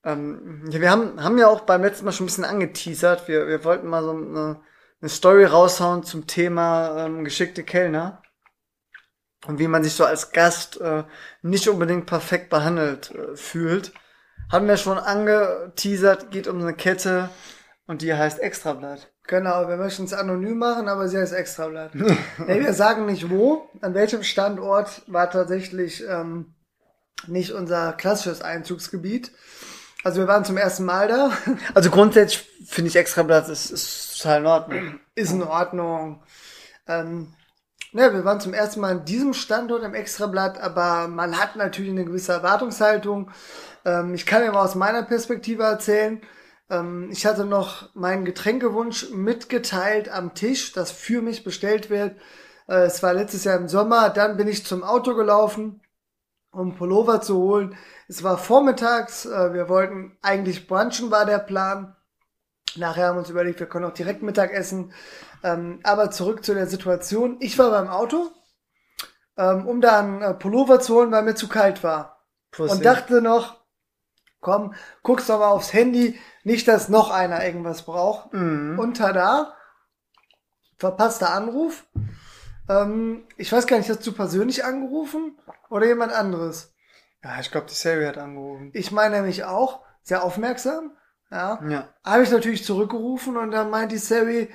Ähm, 0.05 0.65
ja, 0.71 0.81
wir 0.81 0.91
haben, 0.91 1.23
haben 1.23 1.39
ja 1.39 1.49
auch 1.49 1.61
beim 1.61 1.83
letzten 1.83 2.05
Mal 2.05 2.13
schon 2.13 2.25
ein 2.25 2.29
bisschen 2.29 2.45
angeteasert. 2.45 3.27
Wir, 3.29 3.47
wir 3.49 3.65
wollten 3.65 3.89
mal 3.89 4.03
so 4.03 4.11
eine, 4.11 4.61
eine 5.01 5.09
Story 5.09 5.45
raushauen 5.45 6.05
zum 6.05 6.27
Thema 6.27 7.07
ähm, 7.07 7.25
geschickte 7.25 7.65
Kellner. 7.65 8.23
Und 9.47 9.59
wie 9.59 9.69
man 9.69 9.85
sich 9.85 9.95
so 9.95 10.05
als 10.05 10.33
Gast 10.33 10.81
äh, 10.81 11.05
nicht 11.43 11.69
unbedingt 11.69 12.07
perfekt 12.07 12.51
behandelt 12.51 13.11
äh, 13.11 13.37
fühlt. 13.37 13.93
Haben 14.51 14.69
wir 14.69 14.77
schon 14.77 14.99
angeteasert, 14.99 16.31
geht 16.31 16.49
um 16.49 16.61
eine 16.61 16.75
Kette 16.75 17.31
und 17.87 18.03
die 18.03 18.15
heißt 18.15 18.41
Extrablatt. 18.41 19.11
Genau, 19.27 19.69
wir 19.69 19.77
möchten 19.77 20.05
es 20.05 20.13
anonym 20.13 20.59
machen, 20.59 20.89
aber 20.89 21.09
sie 21.09 21.19
heißt 21.19 21.33
Extrablatt. 21.33 21.95
nee, 21.95 22.61
wir 22.61 22.75
sagen 22.75 23.07
nicht 23.07 23.31
wo, 23.31 23.71
an 23.81 23.95
welchem 23.95 24.23
Standort 24.23 25.03
war 25.07 25.31
tatsächlich 25.31 26.05
ähm, 26.07 26.55
nicht 27.27 27.53
unser 27.53 27.95
klassisches 27.95 28.43
Einzugsgebiet. 28.43 29.33
Also 30.05 30.21
wir 30.21 30.29
waren 30.29 30.45
zum 30.45 30.59
ersten 30.59 30.85
Mal 30.85 31.09
da. 31.09 31.31
Also 31.73 31.91
grundsätzlich 31.91 32.47
finde 32.67 32.91
ich 32.91 32.97
Extrablatt 32.97 33.49
ist, 33.49 33.71
ist 33.71 34.19
total 34.19 34.41
in 34.41 34.47
Ordnung. 34.47 35.01
ist 35.15 35.33
in 35.33 35.43
Ordnung. 35.43 36.23
Ähm, 36.87 37.33
ne, 37.93 38.13
wir 38.13 38.25
waren 38.25 38.39
zum 38.39 38.53
ersten 38.53 38.81
Mal 38.81 38.91
an 38.93 39.05
diesem 39.07 39.33
Standort 39.33 39.83
im 39.83 39.95
Extrablatt, 39.95 40.61
aber 40.61 41.09
man 41.09 41.41
hat 41.41 41.57
natürlich 41.57 41.91
eine 41.91 42.05
gewisse 42.05 42.33
Erwartungshaltung. 42.33 43.31
Ähm, 43.87 44.15
ich 44.15 44.27
kann 44.27 44.45
ja 44.45 44.53
mal 44.53 44.65
aus 44.65 44.75
meiner 44.75 45.03
Perspektive 45.03 45.63
erzählen. 45.63 46.21
Ähm, 46.69 47.09
ich 47.11 47.25
hatte 47.25 47.47
noch 47.47 47.95
meinen 47.95 48.27
Getränkewunsch 48.27 49.11
mitgeteilt 49.11 50.11
am 50.11 50.35
Tisch, 50.35 50.73
das 50.73 50.91
für 50.91 51.23
mich 51.23 51.45
bestellt 51.45 51.89
wird. 51.89 52.17
Äh, 52.69 52.85
es 52.85 53.03
war 53.03 53.15
letztes 53.15 53.45
Jahr 53.45 53.57
im 53.57 53.69
Sommer. 53.69 54.11
Dann 54.11 54.37
bin 54.37 54.49
ich 54.49 54.67
zum 54.67 54.85
Auto 54.85 55.15
gelaufen, 55.15 55.81
um 56.53 56.77
Pullover 56.77 57.23
zu 57.23 57.37
holen. 57.39 57.75
Es 58.09 58.23
war 58.23 58.39
vormittags. 58.39 59.27
Äh, 59.27 59.55
wir 59.55 59.69
wollten 59.69 60.17
eigentlich 60.23 60.67
brunchen, 60.67 61.11
war 61.11 61.25
der 61.27 61.39
Plan. 61.39 61.97
Nachher 62.77 63.09
haben 63.09 63.17
wir 63.17 63.21
uns 63.21 63.31
überlegt, 63.31 63.61
wir 63.61 63.69
können 63.69 63.85
auch 63.85 63.95
direkt 63.95 64.23
Mittag 64.23 64.53
essen. 64.53 64.93
Ähm, 65.43 65.81
aber 65.83 66.11
zurück 66.11 66.45
zu 66.45 66.55
der 66.55 66.67
Situation. 66.67 67.37
Ich 67.41 67.59
war 67.59 67.71
beim 67.71 67.89
Auto, 67.89 68.31
ähm, 69.37 69.67
um 69.67 69.81
da 69.81 69.99
einen 70.01 70.23
äh, 70.23 70.35
Pullover 70.35 70.81
zu 70.81 70.95
holen, 70.95 71.13
weil 71.13 71.23
mir 71.23 71.35
zu 71.35 71.49
kalt 71.49 71.85
war. 71.85 72.25
Pussy. 72.51 72.73
Und 72.73 72.85
dachte 72.85 73.21
noch, 73.21 73.61
komm, 74.41 74.75
guckst 75.03 75.29
doch 75.29 75.39
mal 75.39 75.49
aufs 75.49 75.73
Handy, 75.73 76.19
nicht, 76.45 76.69
dass 76.69 76.89
noch 76.89 77.11
einer 77.11 77.45
irgendwas 77.45 77.83
braucht. 77.83 78.33
Mhm. 78.33 78.79
Und 78.79 78.97
tada, 78.97 79.55
verpasster 80.79 81.33
Anruf. 81.33 81.85
Ähm, 82.69 83.25
ich 83.37 83.53
weiß 83.53 83.67
gar 83.67 83.79
nicht, 83.79 83.91
hast 83.91 84.07
du 84.07 84.13
persönlich 84.13 84.65
angerufen 84.65 85.39
oder 85.69 85.87
jemand 85.87 86.13
anderes? 86.13 86.74
Ja, 87.25 87.41
ich 87.41 87.51
glaube, 87.51 87.67
die 87.69 87.75
Sari 87.75 88.05
hat 88.05 88.19
angerufen. 88.19 88.71
Ich 88.75 88.93
meine 88.93 89.17
nämlich 89.17 89.45
auch, 89.45 89.81
sehr 90.03 90.23
aufmerksam. 90.23 90.93
Ja. 91.31 91.59
Ja. 91.69 91.89
habe 92.05 92.23
ich 92.23 92.31
natürlich 92.31 92.65
zurückgerufen 92.65 93.37
und 93.37 93.51
dann 93.51 93.71
meint 93.71 93.91
die 93.91 93.99
Sari, 93.99 94.51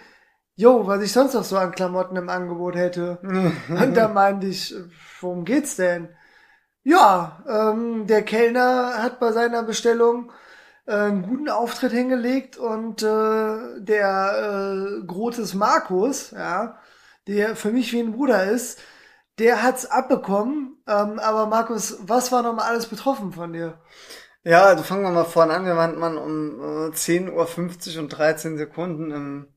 jo, 0.56 0.88
was 0.88 1.02
ich 1.02 1.12
sonst 1.12 1.34
noch 1.34 1.44
so 1.44 1.58
an 1.58 1.72
Klamotten 1.72 2.16
im 2.16 2.30
Angebot 2.30 2.76
hätte. 2.76 3.18
und 3.70 3.98
dann 3.98 4.14
meinte 4.14 4.48
ich, 4.48 4.74
worum 5.20 5.44
geht's 5.44 5.76
denn? 5.76 6.10
Ja, 6.84 7.44
ähm, 7.48 8.08
der 8.08 8.22
Kellner 8.22 9.02
hat 9.04 9.20
bei 9.20 9.32
seiner 9.32 9.64
Bestellung 9.64 10.32
äh, 10.86 10.94
einen 10.94 11.24
guten 11.24 11.50
Auftritt 11.50 11.92
hingelegt 11.92 12.58
und 12.58 13.04
äh, 13.04 13.82
der 13.82 15.00
äh, 15.02 15.06
Grotes 15.06 15.54
Markus, 15.56 16.32
ja, 16.32 16.80
der 17.28 17.56
für 17.56 17.72
mich 17.72 17.92
wie 17.94 18.00
ein 18.00 18.14
Bruder 18.14 18.46
ist, 18.46 18.80
der 19.40 19.64
hat's 19.64 19.86
abbekommen. 19.86 20.82
Ähm, 20.88 21.20
aber 21.20 21.46
Markus, 21.46 21.98
was 22.02 22.32
war 22.32 22.44
nochmal 22.44 22.70
alles 22.70 22.88
betroffen 22.88 23.32
von 23.32 23.54
dir? 23.54 23.80
Ja, 24.44 24.64
also 24.64 24.84
fangen 24.84 25.04
wir 25.04 25.12
mal 25.12 25.26
vorne 25.26 25.54
an. 25.54 25.66
Wir 25.66 25.76
waren 25.76 26.00
man 26.00 26.18
um 26.18 26.60
äh, 26.60 26.92
10.50 26.92 27.96
Uhr 27.96 28.04
und 28.04 28.10
13 28.10 28.58
Sekunden 28.58 29.12
im, 29.12 29.54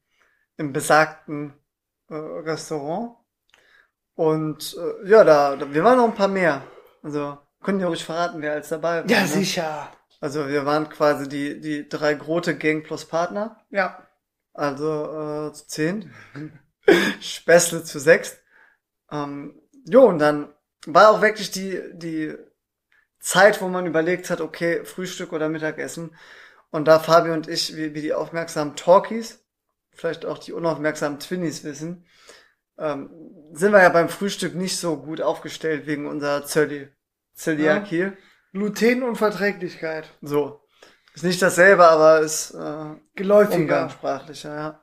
im 0.57 0.73
besagten 0.73 1.55
äh, 2.09 2.15
Restaurant. 2.15 3.17
Und 4.15 4.77
äh, 4.77 5.09
ja, 5.09 5.25
da, 5.25 5.57
da, 5.57 5.73
wir 5.73 5.85
waren 5.85 5.99
noch 5.99 6.09
ein 6.09 6.15
paar 6.15 6.29
mehr. 6.29 6.63
Also 7.03 7.39
können 7.63 7.81
ja 7.81 7.87
ruhig 7.87 8.05
verraten, 8.05 8.43
wer 8.43 8.53
als 8.53 8.69
dabei 8.69 9.03
war. 9.03 9.11
Ja, 9.11 9.21
ne? 9.21 9.27
sicher. 9.27 9.89
Also 10.21 10.49
wir 10.49 10.67
waren 10.67 10.89
quasi 10.89 11.29
die, 11.29 11.61
die 11.61 11.89
drei 11.89 12.15
große 12.15 12.57
Gang 12.57 12.85
plus 12.85 13.05
Partner. 13.05 13.65
Ja. 13.71 14.07
Also 14.53 15.49
äh, 15.49 15.53
zu 15.53 15.67
zehn. 15.67 16.13
Späßle 17.21 17.85
zu 17.85 17.99
sechs. 17.99 18.39
Ähm, 19.11 19.62
jo, 19.85 20.05
und 20.05 20.19
dann 20.19 20.53
war 20.87 21.11
auch 21.11 21.23
wirklich 21.23 21.51
die, 21.51 21.81
die 21.93 22.35
Zeit, 23.21 23.61
wo 23.61 23.69
man 23.69 23.87
überlegt 23.87 24.31
hat, 24.31 24.41
okay, 24.41 24.85
Frühstück 24.85 25.33
oder 25.33 25.49
Mittagessen. 25.49 26.15
Und 26.71 26.89
da 26.89 26.99
Fabi 26.99 27.31
und 27.31 27.49
ich, 27.49 27.77
wie, 27.77 27.95
wie 27.95 28.01
die 28.01 28.15
aufmerksamen 28.15 28.77
Talkies, 28.77 29.45
vielleicht 29.93 30.25
auch 30.25 30.39
die 30.39 30.53
unaufmerksamen 30.53 31.21
Twinnies 31.21 31.65
wissen, 31.65 32.07
ähm, 32.79 33.11
sind 33.53 33.73
wir 33.73 33.83
ja 33.83 33.91
beim 33.91 34.09
Frühstück 34.09 34.55
nicht 34.55 34.79
so 34.79 34.97
gut 34.97 35.21
aufgestellt 35.21 35.87
wegen 35.87 36.07
unserer 36.07 36.45
Zölli 36.45 36.89
Zöliakie. 37.35 38.13
Glutenunverträglichkeit. 38.53 40.11
So. 40.21 40.61
Ist 41.15 41.25
nicht 41.25 41.43
dasselbe, 41.43 41.87
aber 41.87 42.21
ist 42.21 42.53
äh, 42.53 42.97
Geläufiger. 43.15 43.57
umgangssprachlicher, 43.61 44.55
ja. 44.55 44.82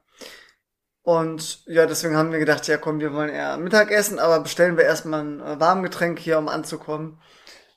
Und 1.02 1.66
ja, 1.66 1.86
deswegen 1.86 2.16
haben 2.16 2.32
wir 2.32 2.40
gedacht, 2.40 2.68
ja 2.68 2.78
komm, 2.78 3.00
wir 3.00 3.14
wollen 3.14 3.30
eher 3.30 3.58
Mittagessen, 3.58 4.20
aber 4.20 4.42
bestellen 4.42 4.78
wir 4.78 4.84
erstmal 4.84 5.22
ein 5.22 5.42
äh, 5.42 5.60
Warmgetränk 5.60 6.20
hier, 6.20 6.38
um 6.38 6.48
anzukommen. 6.48 7.20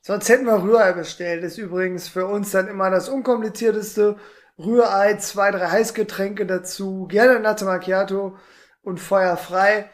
Sonst 0.02 0.28
hätten 0.28 0.46
wir 0.46 0.62
Rührei 0.62 0.92
bestellt. 0.92 1.44
Ist 1.44 1.58
übrigens 1.58 2.08
für 2.08 2.26
uns 2.26 2.50
dann 2.50 2.68
immer 2.68 2.90
das 2.90 3.08
unkomplizierteste. 3.08 4.16
Rührei, 4.58 5.14
zwei, 5.16 5.50
drei 5.50 5.68
Heißgetränke 5.68 6.44
dazu, 6.44 7.06
gerne 7.08 7.38
Latte 7.38 7.64
Macchiato 7.64 8.36
und 8.82 8.98
Feuer 8.98 9.36
frei. 9.36 9.90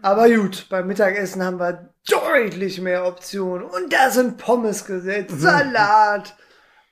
Aber 0.00 0.28
gut, 0.28 0.66
beim 0.70 0.86
Mittagessen 0.86 1.42
haben 1.42 1.58
wir 1.58 1.92
deutlich 2.08 2.80
mehr 2.80 3.04
Optionen. 3.04 3.64
Und 3.64 3.92
da 3.92 4.10
sind 4.10 4.38
Pommes 4.38 4.84
gesetzt, 4.84 5.40
Salat, 5.40 6.36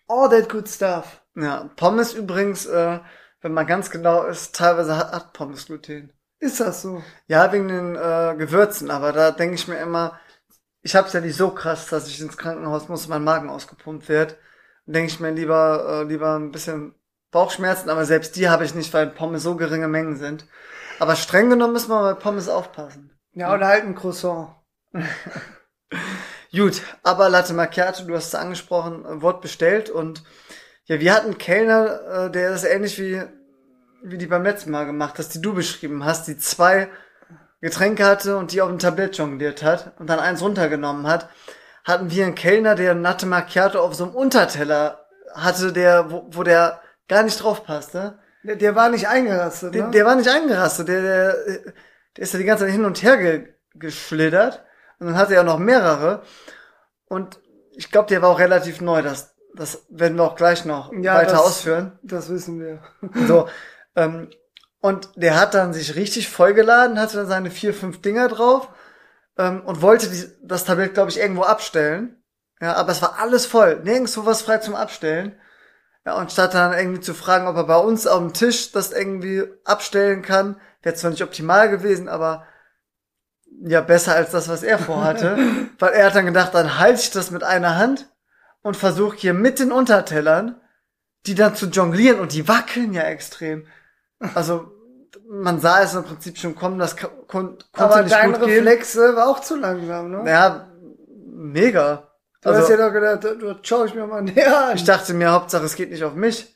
all 0.08 0.28
that 0.28 0.48
good 0.48 0.68
stuff. 0.68 1.22
Ja, 1.36 1.70
Pommes 1.76 2.14
übrigens, 2.14 2.66
äh, 2.66 2.98
wenn 3.46 3.52
man 3.52 3.68
ganz 3.68 3.90
genau 3.90 4.24
ist, 4.24 4.56
teilweise 4.56 4.96
hat, 4.96 5.12
hat 5.12 5.32
Pommes 5.32 5.66
Gluten. 5.66 6.12
Ist 6.40 6.58
das 6.58 6.82
so? 6.82 7.00
Ja, 7.28 7.52
wegen 7.52 7.68
den 7.68 7.94
äh, 7.94 8.34
Gewürzen, 8.36 8.90
aber 8.90 9.12
da 9.12 9.30
denke 9.30 9.54
ich 9.54 9.68
mir 9.68 9.78
immer, 9.78 10.18
ich 10.82 10.96
hab's 10.96 11.12
ja 11.12 11.20
nicht 11.20 11.36
so 11.36 11.50
krass, 11.50 11.86
dass 11.86 12.08
ich 12.08 12.20
ins 12.20 12.36
Krankenhaus 12.36 12.88
muss 12.88 13.04
und 13.04 13.10
mein 13.10 13.22
Magen 13.22 13.48
ausgepumpt 13.48 14.08
wird. 14.08 14.36
Denke 14.86 15.12
ich 15.12 15.20
mir 15.20 15.30
lieber, 15.30 16.02
äh, 16.02 16.08
lieber 16.08 16.34
ein 16.34 16.50
bisschen 16.50 16.96
Bauchschmerzen, 17.30 17.88
aber 17.88 18.04
selbst 18.04 18.34
die 18.34 18.48
habe 18.48 18.64
ich 18.64 18.74
nicht, 18.74 18.92
weil 18.92 19.06
Pommes 19.06 19.44
so 19.44 19.54
geringe 19.54 19.86
Mengen 19.86 20.16
sind. 20.16 20.48
Aber 20.98 21.14
streng 21.14 21.48
genommen 21.48 21.74
müssen 21.74 21.90
wir 21.90 22.02
bei 22.02 22.14
Pommes 22.14 22.48
aufpassen. 22.48 23.16
Ja, 23.32 23.54
oder 23.54 23.68
halt 23.68 23.84
ein 23.84 23.94
Croissant. 23.94 24.56
Gut, 26.50 26.82
aber 27.04 27.28
Latte 27.28 27.54
Macchiato, 27.54 28.02
du 28.02 28.16
hast 28.16 28.26
es 28.26 28.34
angesprochen, 28.34 29.04
äh, 29.04 29.22
Wort 29.22 29.40
bestellt 29.40 29.88
und 29.88 30.24
ja, 30.86 31.00
wir 31.00 31.14
hatten 31.14 31.26
einen 31.26 31.38
Kellner, 31.38 32.26
äh, 32.26 32.30
der 32.30 32.50
das 32.50 32.64
ähnlich 32.64 32.98
wie, 32.98 33.22
wie 34.10 34.18
die 34.18 34.26
beim 34.26 34.42
letzten 34.42 34.70
Mal 34.70 34.86
gemacht 34.86 35.18
hast, 35.18 35.34
die 35.34 35.42
du 35.42 35.54
beschrieben 35.54 36.04
hast, 36.04 36.26
die 36.28 36.38
zwei 36.38 36.88
Getränke 37.60 38.04
hatte 38.04 38.36
und 38.36 38.52
die 38.52 38.60
auf 38.62 38.68
dem 38.68 38.78
Tablett 38.78 39.16
jongliert 39.18 39.62
hat 39.62 39.92
und 39.98 40.08
dann 40.08 40.18
eins 40.20 40.42
runtergenommen 40.42 41.06
hat, 41.06 41.28
hatten 41.84 42.10
wir 42.10 42.24
einen 42.24 42.34
Kellner, 42.34 42.74
der 42.74 42.92
ein 42.92 43.02
Latte 43.02 43.26
Macchiato 43.26 43.80
auf 43.80 43.94
so 43.94 44.04
einem 44.04 44.14
Unterteller 44.14 45.06
hatte, 45.34 45.72
der, 45.72 46.10
wo, 46.10 46.26
wo 46.30 46.42
der 46.42 46.80
gar 47.08 47.22
nicht 47.22 47.42
drauf 47.42 47.64
passte. 47.64 48.18
Der, 48.44 48.56
der 48.56 48.74
war 48.76 48.88
nicht 48.90 49.08
eingerastet, 49.08 49.74
Der, 49.74 49.86
ne? 49.86 49.90
der 49.90 50.04
war 50.04 50.14
nicht 50.14 50.28
eingerastet, 50.28 50.88
der, 50.88 51.02
der, 51.02 51.32
der 52.16 52.22
ist 52.22 52.32
ja 52.32 52.38
die 52.38 52.44
ganze 52.44 52.64
Zeit 52.64 52.72
hin 52.72 52.84
und 52.84 53.02
her 53.02 53.16
ge, 53.16 53.48
geschlittert. 53.74 54.64
Und 54.98 55.08
dann 55.08 55.16
hatte 55.16 55.34
er 55.34 55.42
noch 55.42 55.58
mehrere. 55.58 56.22
Und 57.08 57.40
ich 57.72 57.90
glaube, 57.90 58.08
der 58.08 58.22
war 58.22 58.30
auch 58.30 58.38
relativ 58.38 58.80
neu. 58.80 59.02
Das, 59.02 59.34
das 59.54 59.84
werden 59.90 60.16
wir 60.16 60.24
auch 60.24 60.36
gleich 60.36 60.64
noch 60.64 60.92
Ja, 60.92 61.14
weiter 61.14 61.32
das- 61.32 61.40
ausführen. 61.40 61.98
das 62.02 62.28
wissen 62.30 62.60
wir. 62.60 62.80
So. 63.26 63.48
Ähm, 63.96 64.30
und 64.80 65.08
der 65.16 65.40
hat 65.40 65.54
dann 65.54 65.72
sich 65.72 65.96
richtig 65.96 66.28
vollgeladen, 66.28 67.00
hatte 67.00 67.16
dann 67.16 67.26
seine 67.26 67.50
vier, 67.50 67.74
fünf 67.74 68.02
Dinger 68.02 68.28
drauf 68.28 68.68
ähm, 69.38 69.62
und 69.64 69.82
wollte 69.82 70.08
die, 70.08 70.24
das 70.42 70.64
Tablett, 70.64 70.94
glaube 70.94 71.10
ich, 71.10 71.18
irgendwo 71.18 71.42
abstellen. 71.42 72.22
Ja, 72.60 72.74
aber 72.74 72.92
es 72.92 73.02
war 73.02 73.18
alles 73.18 73.46
voll. 73.46 73.80
Nirgendwo 73.82 74.24
was 74.24 74.42
frei 74.42 74.58
zum 74.58 74.74
Abstellen. 74.74 75.38
Ja, 76.04 76.14
und 76.14 76.30
statt 76.30 76.54
dann 76.54 76.72
irgendwie 76.72 77.00
zu 77.00 77.14
fragen, 77.14 77.48
ob 77.48 77.56
er 77.56 77.64
bei 77.64 77.76
uns 77.78 78.06
auf 78.06 78.20
dem 78.20 78.32
Tisch 78.32 78.70
das 78.70 78.92
irgendwie 78.92 79.42
abstellen 79.64 80.22
kann, 80.22 80.60
wäre 80.82 80.94
zwar 80.94 81.10
nicht 81.10 81.22
optimal 81.22 81.68
gewesen, 81.68 82.08
aber 82.08 82.46
ja, 83.62 83.80
besser 83.80 84.14
als 84.14 84.30
das, 84.30 84.48
was 84.48 84.62
er 84.62 84.78
vorhatte. 84.78 85.36
weil 85.78 85.92
er 85.94 86.06
hat 86.06 86.14
dann 86.14 86.26
gedacht, 86.26 86.54
dann 86.54 86.78
halte 86.78 87.00
ich 87.00 87.10
das 87.10 87.30
mit 87.30 87.42
einer 87.42 87.76
Hand 87.76 88.08
und 88.62 88.76
versuche 88.76 89.16
hier 89.16 89.34
mit 89.34 89.58
den 89.58 89.72
Untertellern, 89.72 90.60
die 91.26 91.34
dann 91.34 91.56
zu 91.56 91.66
jonglieren 91.66 92.20
und 92.20 92.32
die 92.32 92.46
wackeln 92.46 92.92
ja 92.92 93.02
extrem. 93.02 93.66
Also, 94.34 94.72
man 95.28 95.60
sah 95.60 95.82
es 95.82 95.94
im 95.94 96.04
Prinzip 96.04 96.38
schon 96.38 96.54
kommen, 96.54 96.78
das 96.78 96.96
kon 96.96 97.10
kon 97.26 97.58
konnte 97.72 97.94
Aber 97.96 98.02
nicht 98.02 98.14
dein 98.14 98.32
gut 98.32 98.44
gehen. 98.44 98.64
Reflexe 98.64 99.16
war 99.16 99.28
auch 99.28 99.40
zu 99.40 99.56
langsam, 99.56 100.10
ne? 100.10 100.30
Ja, 100.30 100.68
mega. 101.26 102.10
du 102.42 102.50
hast 102.50 102.56
Also, 102.56 102.72
ja 102.72 102.86
doch 102.86 102.92
gedacht, 102.92 103.24
du, 103.24 103.54
schau 103.62 103.84
ich 103.84 103.94
mir 103.94 104.06
mal 104.06 104.22
näher 104.22 104.68
an. 104.68 104.76
ich 104.76 104.84
dachte 104.84 105.14
mir, 105.14 105.32
Hauptsache 105.32 105.64
es 105.64 105.74
geht 105.74 105.90
nicht 105.90 106.04
auf 106.04 106.14
mich. 106.14 106.54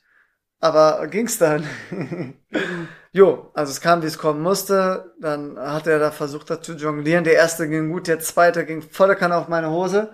Aber 0.62 1.06
ging's 1.06 1.38
dann. 1.38 1.64
jo, 3.12 3.50
also 3.54 3.70
es 3.70 3.80
kam, 3.80 4.02
wie 4.02 4.06
es 4.06 4.18
kommen 4.18 4.42
musste. 4.42 5.14
Dann 5.18 5.58
hat 5.58 5.86
er 5.86 5.98
da 5.98 6.10
versucht, 6.10 6.50
da 6.50 6.60
zu 6.60 6.74
jonglieren. 6.74 7.24
Der 7.24 7.34
erste 7.34 7.66
ging 7.66 7.90
gut, 7.90 8.06
der 8.06 8.20
zweite 8.20 8.66
ging 8.66 8.82
volle 8.82 9.16
Kanne 9.16 9.36
auf 9.36 9.48
meine 9.48 9.70
Hose. 9.70 10.12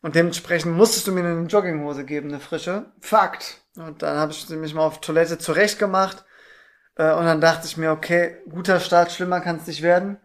Und 0.00 0.16
dementsprechend 0.16 0.76
musstest 0.76 1.06
du 1.06 1.12
mir 1.12 1.20
eine 1.20 1.46
Jogginghose 1.46 2.04
geben, 2.04 2.30
eine 2.30 2.40
frische. 2.40 2.86
Fakt. 3.00 3.58
Und 3.76 4.02
dann 4.02 4.16
habe 4.16 4.32
ich 4.32 4.48
mich 4.48 4.74
mal 4.74 4.82
auf 4.82 5.00
Toilette 5.00 5.38
zurecht 5.38 5.78
gemacht. 5.78 6.24
Äh, 6.96 7.12
und 7.14 7.24
dann 7.24 7.40
dachte 7.40 7.66
ich 7.66 7.76
mir, 7.76 7.90
okay, 7.92 8.36
guter 8.50 8.80
Start, 8.80 9.12
schlimmer 9.12 9.40
kann 9.40 9.56
es 9.56 9.66
nicht 9.66 9.82
werden. 9.82 10.18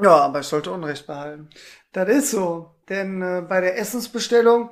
Ja, 0.00 0.16
aber 0.16 0.40
ich 0.40 0.46
sollte 0.46 0.72
Unrecht 0.72 1.06
behalten. 1.06 1.48
Das 1.92 2.08
ist 2.08 2.30
so. 2.30 2.74
Denn 2.88 3.22
äh, 3.22 3.42
bei 3.48 3.60
der 3.60 3.78
Essensbestellung, 3.78 4.70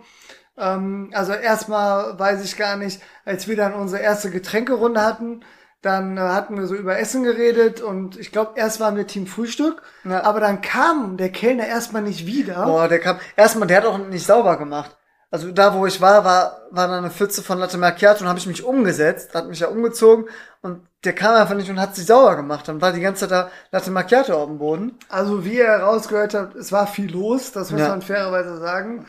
ähm, 0.59 1.11
also 1.15 1.33
erstmal 1.33 2.19
weiß 2.19 2.45
ich 2.45 2.57
gar 2.57 2.77
nicht, 2.77 3.01
als 3.25 3.47
wir 3.49 3.57
dann 3.57 3.75
unsere 3.75 4.03
erste 4.03 4.31
Getränkerunde 4.31 5.01
hatten, 5.03 5.45
dann 5.81 6.17
äh, 6.17 6.21
hatten 6.21 6.59
wir 6.59 6.67
so 6.67 6.75
über 6.75 6.99
Essen 6.99 7.23
geredet 7.23 7.81
und 7.81 8.17
ich 8.19 8.33
glaube, 8.33 8.53
erst 8.57 8.81
waren 8.81 8.97
wir 8.97 9.07
Team 9.07 9.27
Frühstück, 9.27 9.83
Ja. 10.05 10.25
aber 10.25 10.41
dann 10.41 10.61
kam 10.61 11.17
der 11.17 11.31
Kellner 11.31 11.67
erstmal 11.67 12.03
nicht 12.03 12.27
wieder. 12.27 12.65
Boah, 12.67 12.89
der 12.89 12.99
kam. 13.01 13.19
Erstmal, 13.37 13.67
der 13.69 13.79
hat 13.79 13.87
auch 13.87 13.99
nicht 13.99 14.27
sauber 14.27 14.57
gemacht. 14.59 14.97
Also 15.33 15.51
da, 15.51 15.75
wo 15.75 15.87
ich 15.87 16.01
war, 16.01 16.25
war, 16.25 16.61
war 16.71 16.89
da 16.89 16.99
eine 16.99 17.11
Pfütze 17.11 17.43
von 17.43 17.59
Latte 17.59 17.79
Macchiato 17.79 18.23
und 18.23 18.29
habe 18.29 18.39
ich 18.39 18.47
mich 18.47 18.62
umgesetzt, 18.65 19.35
hat 19.35 19.49
mich 19.49 19.61
ja 19.61 19.69
umgezogen 19.69 20.27
und 20.61 20.87
der 21.05 21.15
kam 21.15 21.35
einfach 21.35 21.55
nicht 21.57 21.69
und 21.71 21.81
hat 21.81 21.97
sich 21.97 22.07
sauber 22.07 22.37
gemacht. 22.37 22.69
Dann 22.69 22.81
war 22.81 22.93
die 22.93 23.01
ganze 23.01 23.23
Zeit 23.23 23.31
da 23.33 23.51
Latte 23.73 23.91
Macchiato 23.91 24.35
auf 24.35 24.47
dem 24.47 24.59
Boden. 24.59 24.99
Also 25.09 25.45
wie 25.45 25.57
ihr 25.57 25.67
herausgehört 25.67 26.35
habt, 26.35 26.55
es 26.55 26.71
war 26.71 26.87
viel 26.87 27.11
los, 27.11 27.51
das 27.51 27.71
muss 27.73 27.81
Ja. 27.81 27.89
man 27.89 28.03
fairerweise 28.03 28.59
sagen. 28.59 29.07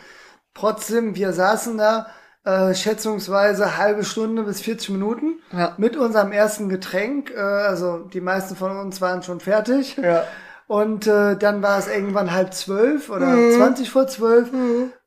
Trotzdem, 0.56 1.16
wir 1.16 1.34
saßen 1.34 1.78
da 1.78 2.08
äh, 2.46 2.74
schätzungsweise 2.74 3.78
halbe 3.78 4.04
Stunde 4.04 4.44
bis 4.44 4.62
40 4.62 4.90
Minuten 4.90 5.40
Ja. 5.52 5.74
mit 5.78 5.96
unserem 5.98 6.32
ersten 6.32 6.68
Getränk. 6.70 7.32
Äh, 7.32 7.40
also 7.40 8.00
die 8.00 8.22
meisten 8.22 8.56
von 8.56 8.76
uns 8.78 9.00
waren 9.02 9.24
schon 9.24 9.40
fertig. 9.40 9.98
Ja. 9.98 10.24
Und 10.68 11.08
äh, 11.08 11.38
dann 11.38 11.62
war 11.62 11.78
es 11.78 11.88
irgendwann 11.88 12.32
halb 12.32 12.54
zwölf 12.54 13.10
oder 13.10 13.28
Mhm. 13.28 13.56
20 13.58 13.90
vor 13.90 14.08
zwölf. 14.08 14.50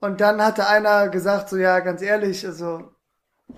Und 0.01 0.21
dann 0.21 0.43
hatte 0.43 0.67
einer 0.69 1.09
gesagt, 1.09 1.49
so 1.49 1.57
ja, 1.57 1.81
ganz 1.81 2.03
ehrlich, 2.03 2.47
also 2.47 2.91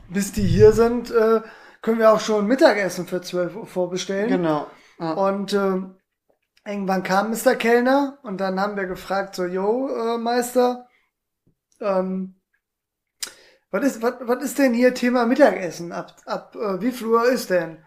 bis 0.08 0.32
die 0.32 0.42
hier 0.42 0.72
sind, 0.72 1.10
äh, 1.10 1.40
können 1.82 1.98
wir 1.98 2.12
auch 2.12 2.20
schon 2.20 2.46
Mittagessen 2.46 3.06
für 3.06 3.20
12 3.20 3.56
Uhr 3.56 3.66
vorbestellen. 3.66 4.28
Genau. 4.28 4.66
Ja. 4.98 5.12
Und 5.12 5.52
ähm, 5.54 5.96
irgendwann 6.66 7.02
kam 7.02 7.30
Mr. 7.30 7.54
Kellner 7.56 8.18
und 8.22 8.40
dann 8.40 8.60
haben 8.60 8.76
wir 8.76 8.86
gefragt, 8.86 9.34
so, 9.34 9.44
yo, 9.44 9.88
äh, 9.88 10.18
Meister, 10.18 10.86
ähm, 11.80 12.34
was 13.70 13.84
ist, 13.84 14.02
was, 14.02 14.14
was 14.20 14.42
ist 14.42 14.58
denn 14.58 14.72
hier 14.74 14.94
Thema 14.94 15.26
Mittagessen? 15.26 15.92
Ab, 15.92 16.16
ab 16.26 16.56
äh, 16.56 16.80
wie 16.80 16.90
Uhr 16.90 17.24
ist 17.26 17.50
denn? 17.50 17.78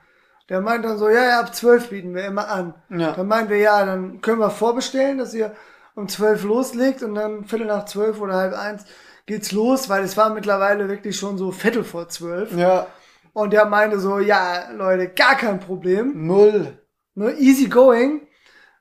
Der 0.52 0.60
meint 0.60 0.84
dann 0.84 0.98
so, 0.98 1.08
ja, 1.08 1.24
ja, 1.24 1.40
ab 1.40 1.56
zwölf 1.56 1.92
bieten 1.92 2.14
wir 2.14 2.26
immer 2.26 2.50
an. 2.50 2.74
Ja. 2.90 3.14
Dann 3.14 3.26
meinen 3.26 3.48
wir, 3.48 3.56
ja, 3.56 3.86
dann 3.86 4.20
können 4.20 4.40
wir 4.40 4.50
vorbestellen, 4.50 5.18
dass 5.18 5.34
ihr 5.34 5.56
um 5.96 6.10
zwölf 6.10 6.44
loslegt 6.44 7.04
und 7.04 7.16
dann 7.16 7.46
Viertel 7.46 7.68
nach 7.68 7.86
zwölf 7.86 8.20
oder 8.20 8.36
halb 8.36 8.54
eins 8.54 8.84
geht's 9.26 9.54
los, 9.54 9.88
weil 9.88 10.04
es 10.04 10.18
war 10.18 10.30
mittlerweile 10.34 10.90
wirklich 10.90 11.18
schon 11.18 11.38
so 11.38 11.54
Viertel 11.54 11.86
vor 11.86 12.10
zwölf. 12.10 12.52
ja. 12.52 12.88
Und 13.32 13.54
der 13.54 13.64
meinte 13.64 13.98
so, 13.98 14.20
ja, 14.20 14.72
Leute, 14.76 15.08
gar 15.08 15.36
kein 15.38 15.62
Problem 15.62 16.28
Null. 16.28 16.78
ne, 17.16 17.32
easy 17.40 17.70
going. 17.70 18.28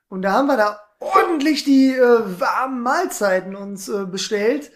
Und 0.09 0.23
da 0.23 0.33
haben 0.33 0.47
wir 0.47 0.57
da 0.57 0.77
ordentlich 0.99 1.63
die 1.63 1.95
äh, 1.95 2.19
warmen 2.37 2.81
Mahlzeiten 2.81 3.55
uns 3.55 3.87
äh, 3.87 4.03
bestellt. 4.03 4.71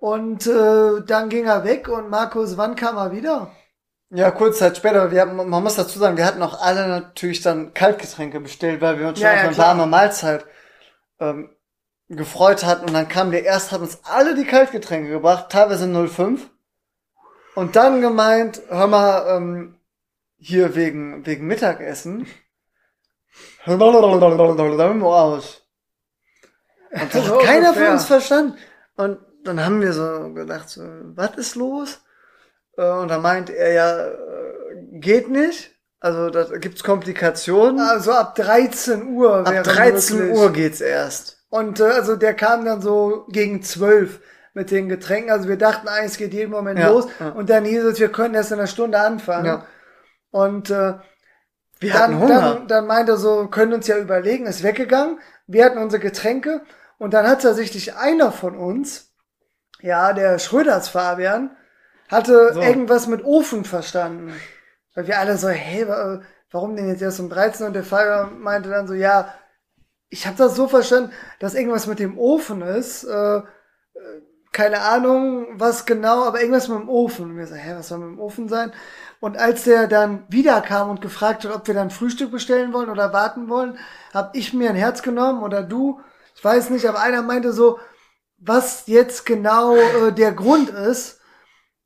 Und 0.00 0.48
äh, 0.48 1.04
dann 1.06 1.28
ging 1.28 1.44
er 1.44 1.62
weg 1.62 1.86
und 1.88 2.10
Markus, 2.10 2.56
wann 2.56 2.74
kam 2.74 2.96
er 2.96 3.12
wieder? 3.12 3.52
Ja, 4.14 4.30
kurz 4.30 4.58
Zeit 4.58 4.76
später, 4.76 5.10
wir 5.10 5.22
haben, 5.22 5.36
man 5.36 5.62
muss 5.62 5.76
dazu 5.76 5.98
sagen, 5.98 6.18
wir 6.18 6.26
hatten 6.26 6.42
auch 6.42 6.60
alle 6.60 6.86
natürlich 6.86 7.40
dann 7.40 7.72
Kaltgetränke 7.72 8.40
bestellt, 8.40 8.82
weil 8.82 8.98
wir 8.98 9.08
uns 9.08 9.18
schon 9.18 9.26
Ja, 9.26 9.32
auf 9.32 9.40
eine 9.40 9.52
klar. 9.52 9.68
warme 9.68 9.86
Mahlzeit 9.86 10.44
ähm, 11.18 11.48
gefreut 12.08 12.62
hatten. 12.64 12.84
Und 12.84 12.92
dann 12.92 13.08
kam 13.08 13.30
der 13.30 13.44
erst, 13.44 13.72
hat 13.72 13.80
uns 13.80 14.00
alle 14.04 14.34
die 14.34 14.44
Kaltgetränke 14.44 15.08
gebracht, 15.10 15.46
teilweise 15.48 15.86
05. 15.88 16.50
Und 17.54 17.74
dann 17.74 18.02
gemeint, 18.02 18.60
hör 18.68 18.86
mal, 18.86 19.34
ähm, 19.34 19.78
hier 20.36 20.74
wegen, 20.74 21.24
wegen 21.24 21.46
Mittagessen. 21.46 22.26
Aus. 25.14 25.62
Und 26.90 27.14
das 27.14 27.30
hat 27.30 27.40
keiner 27.44 27.72
von 27.72 27.86
uns 27.86 28.04
verstanden. 28.04 28.58
Und 28.96 29.20
dann 29.44 29.64
haben 29.64 29.80
wir 29.80 29.94
so 29.94 30.34
gedacht, 30.34 30.68
so, 30.68 30.82
was 31.14 31.34
ist 31.36 31.54
los? 31.54 32.02
Äh, 32.76 32.88
Und 32.90 33.08
dann 33.08 33.22
meint 33.22 33.50
er 33.50 33.72
ja, 33.72 34.06
äh, 34.08 34.12
geht 34.92 35.28
nicht. 35.30 35.70
Also 36.00 36.30
da 36.30 36.44
gibt's 36.58 36.82
Komplikationen. 36.82 37.80
Also 37.80 38.12
ab 38.12 38.34
13 38.34 39.14
Uhr. 39.14 39.46
Ab 39.46 39.50
wäre 39.52 39.62
13 39.62 40.18
möglich. 40.18 40.36
Uhr 40.38 40.52
geht's 40.52 40.80
erst. 40.80 41.38
Und 41.48 41.80
äh, 41.80 41.84
also 41.84 42.16
der 42.16 42.34
kam 42.34 42.64
dann 42.64 42.80
so 42.82 43.26
gegen 43.28 43.62
12 43.62 44.20
mit 44.54 44.70
den 44.70 44.88
Getränken. 44.88 45.30
Also 45.30 45.48
wir 45.48 45.56
dachten 45.58 45.88
eigentlich, 45.88 46.12
es 46.12 46.16
geht 46.18 46.34
jeden 46.34 46.50
Moment 46.50 46.78
Ja, 46.78 46.88
los. 46.90 47.06
ja. 47.20 47.28
Und 47.30 47.50
dann 47.50 47.64
hieß 47.64 47.84
es, 47.84 48.00
wir 48.00 48.10
können 48.10 48.34
erst 48.34 48.50
in 48.52 48.58
einer 48.58 48.66
Stunde 48.66 48.98
anfangen. 48.98 49.46
Ja. 49.46 49.66
Und 50.30 50.70
äh, 50.70 50.94
Wir 51.80 51.94
hatten 51.94 52.12
dann, 52.12 52.20
Hunger. 52.20 52.40
dann, 52.40 52.68
dann 52.68 52.86
meinte 52.86 53.12
er 53.12 53.18
so, 53.18 53.46
können 53.48 53.72
uns 53.74 53.86
ja 53.86 53.96
überlegen, 53.98 54.46
ist 54.46 54.62
weggegangen. 54.62 55.20
Wir 55.46 55.64
hatten 55.64 55.78
unsere 55.78 56.02
Getränke 56.02 56.62
und 56.98 57.12
dann 57.14 57.26
hat 57.28 57.42
tatsächlich 57.42 57.94
einer 57.96 58.32
von 58.32 58.56
uns, 58.56 59.12
ja, 59.80 60.12
der 60.12 60.38
Schröders 60.38 60.88
Fabian, 60.88 61.56
hatte 62.12 62.52
So. 62.54 62.60
irgendwas 62.60 63.06
mit 63.06 63.24
Ofen 63.24 63.64
verstanden. 63.64 64.32
Weil 64.94 65.06
wir 65.06 65.18
alle 65.18 65.38
so, 65.38 65.48
hey, 65.48 65.88
wa- 65.88 66.20
warum 66.50 66.76
denn 66.76 66.88
jetzt 66.88 67.02
erst 67.02 67.20
um 67.20 67.30
13 67.30 67.66
und 67.66 67.72
der 67.74 67.84
Fabian 67.84 68.40
meinte 68.40 68.68
dann 68.70 68.86
so, 68.86 68.94
ja, 68.94 69.34
ich 70.10 70.26
habe 70.26 70.36
das 70.36 70.56
so 70.56 70.68
verstanden, 70.68 71.12
dass 71.38 71.54
irgendwas 71.54 71.86
mit 71.86 71.98
dem 71.98 72.18
Ofen 72.18 72.62
ist. 72.62 73.04
Äh, 73.04 73.36
äh, 73.38 73.42
keine 74.52 74.80
Ahnung, 74.82 75.46
was 75.58 75.86
genau, 75.86 76.24
aber 76.24 76.40
irgendwas 76.40 76.68
mit 76.68 76.78
dem 76.78 76.88
Ofen. 76.90 77.30
Und 77.30 77.38
wir 77.38 77.46
so, 77.46 77.54
hä, 77.54 77.74
was 77.76 77.88
soll 77.88 77.98
mit 77.98 78.08
dem 78.08 78.20
Ofen 78.20 78.48
sein? 78.48 78.72
Und 79.20 79.38
als 79.38 79.64
der 79.64 79.86
dann 79.86 80.24
wiederkam 80.28 80.90
und 80.90 81.00
gefragt 81.00 81.44
hat, 81.44 81.54
ob 81.54 81.66
wir 81.66 81.74
dann 81.74 81.90
Frühstück 81.90 82.30
bestellen 82.30 82.72
wollen 82.74 82.90
oder 82.90 83.12
warten 83.14 83.48
wollen, 83.48 83.78
habe 84.12 84.36
ich 84.36 84.52
mir 84.52 84.68
ein 84.68 84.76
Herz 84.76 85.02
genommen 85.02 85.42
oder 85.42 85.62
du, 85.62 86.00
ich 86.36 86.44
weiß 86.44 86.68
nicht, 86.70 86.86
aber 86.86 87.00
einer 87.00 87.22
meinte 87.22 87.52
so, 87.52 87.78
was 88.38 88.86
jetzt 88.86 89.24
genau 89.24 89.76
äh, 89.76 90.12
der 90.12 90.32
Grund 90.32 90.70
ist. 90.70 91.20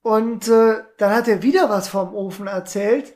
Und 0.06 0.46
äh, 0.46 0.84
dann 0.98 1.10
hat 1.12 1.26
er 1.26 1.42
wieder 1.42 1.68
was 1.68 1.88
vom 1.88 2.14
Ofen 2.14 2.46
erzählt, 2.46 3.12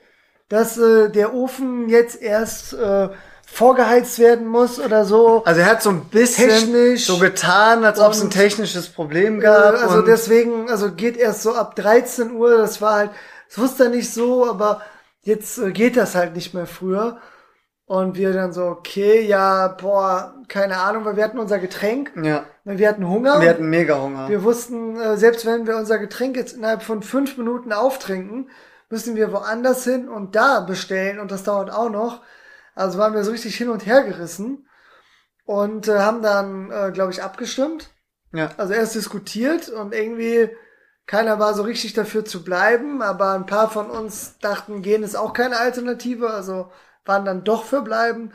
dass 0.48 0.76
äh, 0.76 1.08
der 1.08 1.32
Ofen 1.34 1.88
jetzt 1.88 2.20
erst 2.20 2.72
äh, 2.72 3.10
vorgeheizt 3.46 4.18
werden 4.18 4.48
muss 4.48 4.80
oder 4.80 5.04
so. 5.04 5.44
Also 5.44 5.60
er 5.60 5.66
hat 5.66 5.84
so 5.84 5.90
ein 5.90 6.06
bisschen 6.06 6.48
Technisch 6.48 7.06
so 7.06 7.18
getan, 7.18 7.84
als 7.84 8.00
ob 8.00 8.10
es 8.10 8.20
ein 8.24 8.30
technisches 8.30 8.88
Problem 8.88 9.38
Äh, 9.38 9.42
gab. 9.44 9.74
also 9.80 9.98
und 9.98 10.08
deswegen, 10.08 10.68
also 10.68 10.90
geht 10.90 11.16
erst 11.16 11.44
so 11.44 11.54
ab 11.54 11.76
13 11.76 12.32
Uhr, 12.32 12.58
das 12.58 12.82
war 12.82 12.94
halt, 12.94 13.10
das 13.48 13.58
wusste 13.58 13.84
er 13.84 13.90
nicht 13.90 14.12
so, 14.12 14.50
aber 14.50 14.80
jetzt 15.22 15.58
äh, 15.58 15.70
geht 15.70 15.96
das 15.96 16.16
halt 16.16 16.34
nicht 16.34 16.54
mehr 16.54 16.66
früher. 16.66 17.18
Und 17.86 18.16
wir 18.16 18.32
dann 18.32 18.52
so, 18.52 18.64
okay, 18.64 19.20
ja, 19.20 19.68
boah, 19.68 20.34
keine 20.50 20.78
Ahnung, 20.78 21.04
weil 21.04 21.16
wir 21.16 21.24
hatten 21.24 21.38
unser 21.38 21.60
Getränk, 21.60 22.12
ja, 22.20 22.44
wir 22.64 22.88
hatten 22.88 23.08
Hunger. 23.08 23.40
wir 23.40 23.48
hatten 23.48 23.70
mega 23.70 23.98
Hunger. 23.98 24.28
Wir 24.28 24.42
wussten, 24.42 24.96
äh, 25.00 25.16
selbst 25.16 25.46
wenn 25.46 25.66
wir 25.66 25.76
unser 25.76 25.98
Getränk 25.98 26.36
jetzt 26.36 26.54
innerhalb 26.54 26.82
von 26.82 27.02
fünf 27.02 27.38
Minuten 27.38 27.72
auftrinken, 27.72 28.50
müssen 28.90 29.14
wir 29.14 29.32
woanders 29.32 29.84
hin 29.84 30.08
und 30.08 30.34
da 30.34 30.60
bestellen 30.60 31.20
und 31.20 31.30
das 31.30 31.44
dauert 31.44 31.70
auch 31.70 31.88
noch. 31.88 32.22
Also 32.74 32.98
waren 32.98 33.14
wir 33.14 33.22
so 33.22 33.30
richtig 33.30 33.56
hin 33.56 33.68
und 33.68 33.86
her 33.86 34.02
gerissen 34.02 34.66
und 35.44 35.86
äh, 35.86 36.00
haben 36.00 36.20
dann, 36.20 36.70
äh, 36.72 36.90
glaube 36.92 37.12
ich, 37.12 37.22
abgestimmt. 37.22 37.90
ja. 38.32 38.50
Also 38.56 38.72
erst 38.72 38.96
diskutiert 38.96 39.68
und 39.68 39.94
irgendwie 39.94 40.50
keiner 41.06 41.38
war 41.38 41.54
so 41.54 41.62
richtig 41.62 41.92
dafür 41.92 42.24
zu 42.24 42.42
bleiben, 42.42 43.02
aber 43.02 43.32
ein 43.32 43.46
paar 43.46 43.70
von 43.70 43.88
uns 43.88 44.38
dachten, 44.38 44.82
gehen 44.82 45.04
ist 45.04 45.16
auch 45.16 45.32
keine 45.32 45.58
Alternative, 45.58 46.30
also 46.30 46.72
waren 47.04 47.24
dann 47.24 47.44
doch 47.44 47.64
für 47.64 47.82
bleiben. 47.82 48.32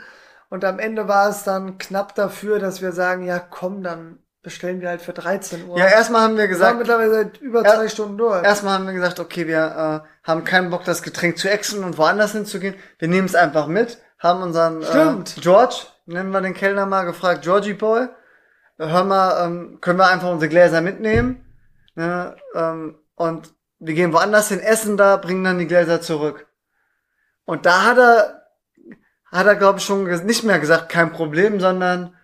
Und 0.49 0.63
am 0.63 0.79
Ende 0.79 1.07
war 1.07 1.29
es 1.29 1.43
dann 1.43 1.77
knapp 1.77 2.15
dafür, 2.15 2.59
dass 2.59 2.81
wir 2.81 2.91
sagen, 2.91 3.25
ja 3.25 3.39
komm, 3.39 3.83
dann 3.83 4.19
bestellen 4.45 4.79
wir 4.79 4.89
halt 4.89 5.01
für 5.01 5.11
13 5.13 5.67
Uhr. 5.67 5.77
ja, 5.77 5.87
erstmal 5.87 6.21
haben 6.21 6.35
wir 6.35 6.43
wir 6.43 6.47
gesagt, 6.47 6.77
mittlerweile 6.77 7.11
seit 7.11 7.37
über 7.41 7.63
zwei 7.63 7.89
Stunden 7.89 8.17
durch. 8.17 8.43
erstmal 8.43 8.75
haben 8.75 8.85
wir 8.85 8.93
gesagt, 8.93 9.19
okay, 9.19 9.47
wir 9.47 10.03
äh, 10.05 10.27
haben 10.27 10.43
keinen 10.43 10.69
Bock, 10.69 10.83
das 10.83 11.01
Getränk 11.01 11.39
zu 11.39 11.49
exen 11.49 11.83
und 11.83 11.97
woanders 11.97 12.33
hinzugehen. 12.33 12.75
Wir 12.99 13.07
nehmen 13.07 13.25
es 13.25 13.33
einfach 13.33 13.65
mit, 13.65 13.97
haben 14.19 14.43
unseren 14.43 14.83
äh, 14.83 14.85
Stimmt. 14.85 15.35
George, 15.41 15.87
nennen 16.05 16.29
wir 16.29 16.41
den 16.41 16.53
Kellner 16.53 16.85
mal, 16.85 17.05
gefragt, 17.05 17.41
Georgie 17.41 17.73
Boy, 17.73 18.03
äh, 18.77 18.87
hör 18.87 19.03
mal, 19.03 19.45
ähm, 19.45 19.79
können 19.81 19.97
wir 19.97 20.07
einfach 20.07 20.29
unsere 20.29 20.49
Gläser 20.49 20.81
mitnehmen? 20.81 21.43
Ne, 21.95 22.35
ähm, 22.53 22.99
und 23.15 23.53
wir 23.79 23.93
gehen 23.93 24.13
woanders 24.13 24.49
hin, 24.49 24.59
essen 24.59 24.95
da, 24.95 25.17
bringen 25.17 25.43
dann 25.43 25.57
die 25.59 25.67
Gläser 25.67 26.01
zurück. 26.01 26.47
Und 27.45 27.65
da 27.65 27.83
hat 27.83 27.97
er, 27.97 28.44
hat 29.35 29.47
er, 29.47 29.55
glaube 29.55 29.79
ich, 29.79 29.85
schon 29.85 30.05
nicht 30.25 30.43
mehr 30.43 30.59
gesagt, 30.59 30.89
kein 30.89 31.11
Problem, 31.11 31.59
sondern 31.59 32.15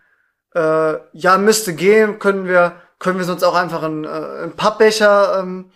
äh, 0.54 0.93
ja, 1.13 1.38
müsste 1.38 1.74
gehen, 1.74 2.19
können 2.19 2.47
wir, 2.47 2.76
können 3.00 3.17
wir 3.17 3.26
sonst 3.26 3.43
auch 3.43 3.56
einfach 3.56 3.84
einen, 3.84 4.06
äh, 4.06 4.08
einen 4.08 4.56
Pappbecher 4.56 5.39
ähm, 5.39 5.71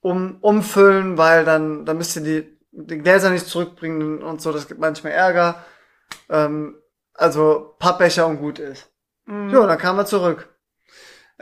um, 0.00 0.38
umfüllen, 0.40 1.16
weil 1.16 1.44
dann, 1.44 1.84
dann 1.84 1.98
müsst 1.98 2.16
ihr 2.16 2.22
die, 2.22 2.58
die 2.72 2.98
Gläser 2.98 3.30
nicht 3.30 3.46
zurückbringen 3.46 4.22
und 4.22 4.40
so, 4.42 4.52
das 4.52 4.66
gibt 4.66 4.80
manchmal 4.80 5.12
Ärger. 5.12 5.64
Ähm, 6.28 6.76
also 7.14 7.76
Pappbecher 7.78 8.26
und 8.26 8.38
gut 8.38 8.58
ist. 8.58 8.90
Mhm. 9.26 9.50
Ja, 9.50 9.66
dann 9.66 9.78
kamen 9.78 9.98
wir 9.98 10.06
zurück. 10.06 10.48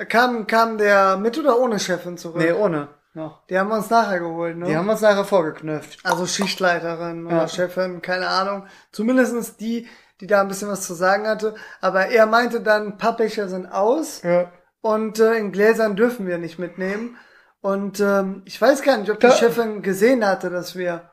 Kam, 0.08 0.46
kam 0.46 0.78
der 0.78 1.16
mit 1.16 1.38
oder 1.38 1.58
ohne 1.58 1.78
Chefin 1.78 2.16
zurück? 2.16 2.36
Nee, 2.36 2.52
ohne. 2.52 2.88
Noch. 3.12 3.44
Die 3.48 3.58
haben 3.58 3.68
wir 3.68 3.76
uns 3.76 3.90
nachher 3.90 4.20
geholt, 4.20 4.56
ne? 4.56 4.66
Die 4.66 4.76
haben 4.76 4.88
uns 4.88 5.00
nachher 5.00 5.24
vorgeknüpft. 5.24 5.98
Also 6.04 6.26
Schichtleiterin 6.26 7.26
oder 7.26 7.36
Ja. 7.38 7.48
Chefin, 7.48 8.00
keine 8.02 8.28
Ahnung. 8.28 8.66
Zumindestens 8.92 9.56
die, 9.56 9.88
die 10.20 10.26
da 10.28 10.40
ein 10.42 10.48
bisschen 10.48 10.68
was 10.68 10.86
zu 10.86 10.94
sagen 10.94 11.26
hatte. 11.26 11.54
Aber 11.80 12.06
er 12.06 12.26
meinte 12.26 12.60
dann, 12.60 12.98
Pappbecher 12.98 13.48
sind 13.48 13.66
aus 13.66 14.22
Ja. 14.22 14.52
und 14.80 15.18
äh, 15.18 15.34
in 15.34 15.50
Gläsern 15.50 15.96
dürfen 15.96 16.26
wir 16.28 16.38
nicht 16.38 16.58
mitnehmen. 16.60 17.16
Und 17.60 17.98
ähm, 18.00 18.42
ich 18.44 18.60
weiß 18.62 18.82
gar 18.82 18.96
nicht, 18.96 19.10
ob 19.10 19.18
die 19.18 19.26
Da- 19.26 19.32
Chefin 19.34 19.82
gesehen 19.82 20.24
hatte, 20.24 20.48
dass 20.48 20.76
wir 20.76 21.10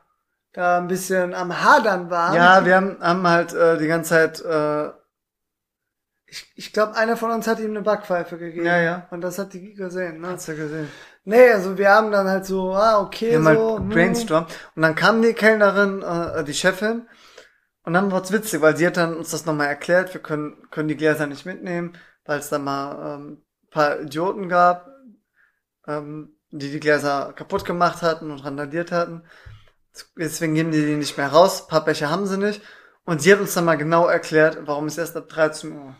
da 0.54 0.78
ein 0.78 0.88
bisschen 0.88 1.34
am 1.34 1.64
Hadern 1.64 2.10
waren. 2.12 2.36
Ja, 2.36 2.64
wir 2.64 2.76
haben, 2.76 2.98
haben 3.02 3.28
halt 3.28 3.54
äh, 3.54 3.78
die 3.78 3.88
ganze 3.88 4.10
Zeit, 4.12 4.42
äh, 4.46 4.92
Ich, 6.28 6.52
ich 6.56 6.74
glaube, 6.74 6.96
einer 6.96 7.18
von 7.18 7.32
uns 7.32 7.48
hat 7.48 7.60
ihm 7.60 7.72
eine 7.72 7.82
Backpfeife 7.82 8.38
gegeben. 8.38 8.66
Ja, 8.66 8.78
ja. 8.80 9.08
Und 9.12 9.22
das 9.22 9.40
hat 9.40 9.54
die 9.54 9.74
gesehen, 9.74 10.22
ne? 10.22 10.28
hast 10.30 10.48
du 10.48 10.56
gesehen. 10.56 10.90
Nee, 11.30 11.52
also 11.52 11.78
wir 11.78 11.90
haben 11.90 12.10
dann 12.10 12.26
halt 12.26 12.46
so, 12.46 12.74
ah, 12.74 13.02
okay, 13.02 13.32
Wir 13.32 13.36
haben 13.40 13.44
so. 13.44 13.50
halt 13.50 13.80
hm. 13.80 13.90
brainstorm. 13.90 14.46
Und 14.76 14.82
dann 14.82 14.96
kam 14.96 15.22
die 15.22 15.34
Kellnerin, 15.34 16.02
äh, 16.02 16.46
die 16.46 16.54
Chefin, 16.54 17.06
und 17.84 17.92
dann 17.92 18.14
war's 18.14 18.32
witzig, 18.32 18.62
weil 18.62 18.78
sie 18.78 18.88
hat 18.88 18.96
dann 18.96 19.14
uns 19.14 19.32
das 19.32 19.46
nochmal 19.46 19.68
erklärt, 19.68 20.14
wir 20.14 20.22
können, 20.22 20.70
können 20.72 20.88
die 20.88 20.96
Gläser 20.96 21.28
nicht 21.28 21.46
mitnehmen, 21.46 21.98
weil 22.24 22.40
es 22.40 22.48
da 22.48 22.60
mal 22.60 23.16
ähm, 23.16 23.42
paar 23.72 24.00
Idioten 24.00 24.48
gab, 24.48 24.88
ähm, 25.86 26.38
die 26.52 26.72
die 26.72 26.80
Gläser 26.80 27.34
kaputt 27.34 27.66
gemacht 27.66 28.02
hatten 28.04 28.32
und 28.32 28.46
randaliert 28.46 28.94
hatten. 28.94 29.24
Deswegen 30.18 30.56
geben 30.56 30.72
die 30.72 30.86
die 30.86 30.96
nicht 30.96 31.18
mehr 31.18 31.28
raus, 31.28 31.68
Pappbecher 31.68 32.10
haben 32.10 32.26
sie 32.26 32.38
nicht. 32.38 32.62
Und 33.04 33.22
sie 33.22 33.34
hat 33.34 33.42
uns 33.42 33.54
dann 33.54 33.66
mal 33.66 33.76
genau 33.76 34.08
erklärt, 34.08 34.60
warum 34.66 34.86
es 34.86 34.98
erst 34.98 35.18
ab 35.18 35.28
13 35.28 35.74
Uhr 35.74 35.94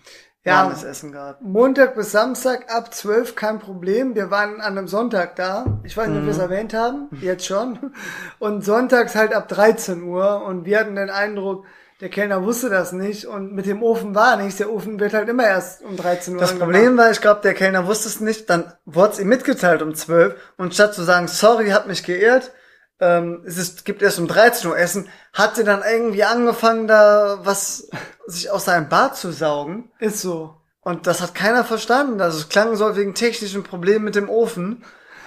Ja. 0.48 0.64
warmes 0.64 0.84
Essen 0.84 1.12
gab. 1.12 1.42
Montag 1.42 1.96
bis 1.96 2.12
Samstag 2.12 2.74
ab 2.74 2.94
12 2.94 3.36
kein 3.36 3.60
Problem. 3.60 4.16
Wir 4.16 4.32
waren 4.32 4.62
an 4.62 4.78
einem 4.78 4.88
Sonntag 4.88 5.36
da. 5.36 5.80
Ich 5.84 5.96
weiß 5.96 6.08
nicht, 6.08 6.18
ob 6.20 6.24
wir 6.26 6.32
es 6.32 6.38
erwähnt 6.38 6.74
haben. 6.74 7.10
Jetzt 7.22 7.46
schon. 7.46 7.92
Und 8.40 8.64
sonntags 8.66 9.16
halt 9.16 9.34
ab 9.34 9.48
13 9.48 10.04
Uhr. 10.04 10.44
Und 10.44 10.66
wir 10.66 10.80
hatten 10.80 10.96
den 10.96 11.10
Eindruck, 11.10 11.66
der 12.00 12.10
Kellner 12.10 12.44
wusste 12.44 12.70
das 12.70 12.92
nicht. 12.92 13.26
Und 13.26 13.54
mit 13.54 13.66
dem 13.66 13.82
Ofen 13.84 14.16
war 14.16 14.38
nichts. 14.38 14.58
Der 14.58 14.72
Ofen 14.72 15.00
wird 15.00 15.14
halt 15.14 15.30
immer 15.30 15.46
erst 15.46 15.84
um 15.84 15.98
13 15.98 16.36
Uhr 16.36 16.40
Das 16.40 16.52
angemacht. 16.52 16.72
Problem 16.72 16.98
war, 16.98 17.12
ich 17.12 17.22
glaube, 17.22 17.42
der 17.44 17.54
Kellner 17.54 17.88
wusste 17.88 18.08
es 18.08 18.20
nicht, 18.20 18.50
dann 18.50 18.72
wurde 18.86 19.14
es 19.14 19.20
ihm 19.20 19.28
mitgeteilt 19.28 19.82
um 19.82 19.94
12 19.96 20.36
und 20.58 20.74
statt 20.74 20.94
zu 20.94 21.04
sagen, 21.04 21.28
sorry, 21.28 21.70
hab 21.70 21.88
mich 21.88 22.04
geirrt, 22.04 22.52
ähm, 23.00 23.44
es 23.46 23.58
ist, 23.58 23.86
gibt 23.86 24.02
erst 24.02 24.20
um 24.20 24.28
13 24.28 24.70
Uhr 24.70 24.78
Essen, 24.78 25.10
hat 25.34 25.56
sie 25.56 25.64
dann 25.64 25.84
irgendwie 25.88 26.24
angefangen, 26.24 26.88
da 26.88 27.40
was 27.44 27.90
sich 28.26 28.50
aus 28.50 28.66
seinem 28.66 28.90
Bart 28.90 29.18
zu 29.18 29.32
saugen. 29.32 29.92
Ist 30.00 30.22
so. 30.22 30.56
Und 30.82 31.06
das 31.06 31.22
hat 31.22 31.36
keiner 31.36 31.64
verstanden. 31.64 32.22
Also 32.22 32.40
es 32.40 32.50
klang 32.50 32.76
so 32.76 32.96
wegen 32.96 33.14
technischen 33.14 33.64
Problemen 33.64 34.06
mit 34.06 34.16
dem 34.16 34.30
Ofen. 34.30 34.84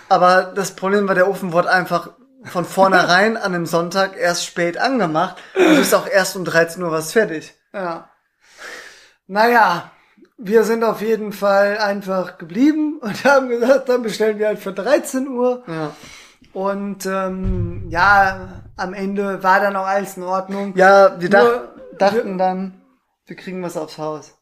Aber 0.08 0.42
das 0.54 0.72
Problem 0.72 1.06
war, 1.06 1.14
der 1.14 1.28
Ofen 1.28 1.52
wurde 1.52 1.70
einfach 1.70 2.10
von 2.44 2.64
vornherein 2.64 3.36
an 3.36 3.54
einem 3.54 3.66
Sonntag 3.66 4.16
erst 4.16 4.46
spät 4.46 4.78
angemacht. 4.78 5.36
Und 5.54 5.64
es 5.64 5.78
ist 5.80 5.94
auch 5.94 6.08
erst 6.08 6.34
um 6.36 6.44
13 6.44 6.82
Uhr 6.82 6.90
was 6.90 7.12
fertig. 7.12 7.54
Ja. 7.72 8.10
Naja, 9.26 9.90
wir 10.38 10.64
sind 10.64 10.82
auf 10.82 11.02
jeden 11.02 11.32
Fall 11.32 11.78
einfach 11.78 12.38
geblieben 12.38 12.98
und 13.00 13.24
haben 13.24 13.48
gesagt, 13.48 13.88
dann 13.88 14.02
bestellen 14.02 14.38
wir 14.38 14.48
halt 14.48 14.58
für 14.58 14.72
13 14.72 15.28
Uhr. 15.28 15.62
Ja. 15.66 15.94
Und 16.52 17.06
ähm, 17.06 17.86
ja, 17.90 18.62
am 18.76 18.94
Ende 18.94 19.42
war 19.42 19.60
dann 19.60 19.76
auch 19.76 19.86
alles 19.86 20.16
in 20.16 20.22
Ordnung. 20.24 20.74
Ja, 20.76 21.20
wir 21.20 21.28
Nur- 21.30 21.38
dachten, 21.38 21.96
dachten 21.98 22.38
dann, 22.38 22.82
wir 23.26 23.36
kriegen 23.36 23.62
was 23.62 23.76
aufs 23.76 23.98
Haus. 23.98 24.36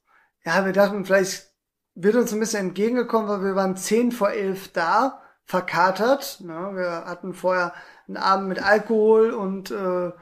Ja, 0.44 0.64
wir 0.64 0.72
dachten, 0.72 1.04
vielleicht 1.04 1.48
wird 1.94 2.14
uns 2.14 2.32
ein 2.32 2.40
bisschen 2.40 2.68
entgegengekommen, 2.68 3.28
weil 3.28 3.42
wir 3.44 3.54
waren 3.56 3.76
10 3.76 4.12
vor 4.12 4.30
11 4.30 4.72
da, 4.72 5.20
verkatert. 5.44 6.40
Ne? 6.40 6.70
Wir 6.74 7.04
hatten 7.06 7.34
vorher 7.34 7.72
einen 8.06 8.16
Abend 8.16 8.48
mit 8.48 8.62
Alkohol 8.62 9.30
und 9.32 9.70
äh, 9.70 10.12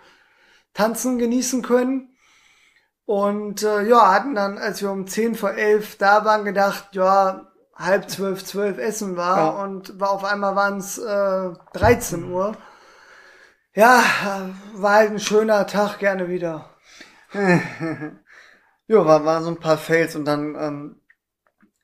Tanzen 0.75 1.19
genießen 1.19 1.63
können. 1.63 2.17
Und 3.05 3.63
äh, 3.63 3.83
ja, 3.83 4.13
hatten 4.13 4.35
dann, 4.35 4.59
als 4.59 4.83
wir 4.83 4.91
um 4.91 5.07
10 5.07 5.37
vor 5.37 5.53
11 5.53 5.99
da 5.99 6.25
waren, 6.25 6.45
gedacht, 6.45 6.89
ja, 6.93 7.53
halb 7.77 8.09
zwölf, 8.11 8.45
zwölf 8.45 8.79
essen 8.79 9.17
war 9.17 9.37
Ja. 9.39 9.49
und 9.63 10.01
war 10.01 10.11
auf 10.11 10.25
einmal 10.25 10.57
waren 10.57 10.79
es 10.79 10.99
äh, 10.99 11.51
13 11.75 12.31
Uhr. 12.31 12.57
Ja, 13.75 14.03
war 14.75 14.93
halt 14.95 15.11
ein 15.11 15.21
schöner 15.21 15.67
Tag, 15.67 15.99
gerne 15.99 16.29
wieder. 16.29 16.71
Jo, 18.89 19.05
war, 19.05 19.25
war 19.25 19.43
so 19.43 19.51
ein 19.51 19.59
paar 19.59 19.79
Fails 19.79 20.15
und 20.15 20.25
dann, 20.27 20.55
ähm, 20.55 21.01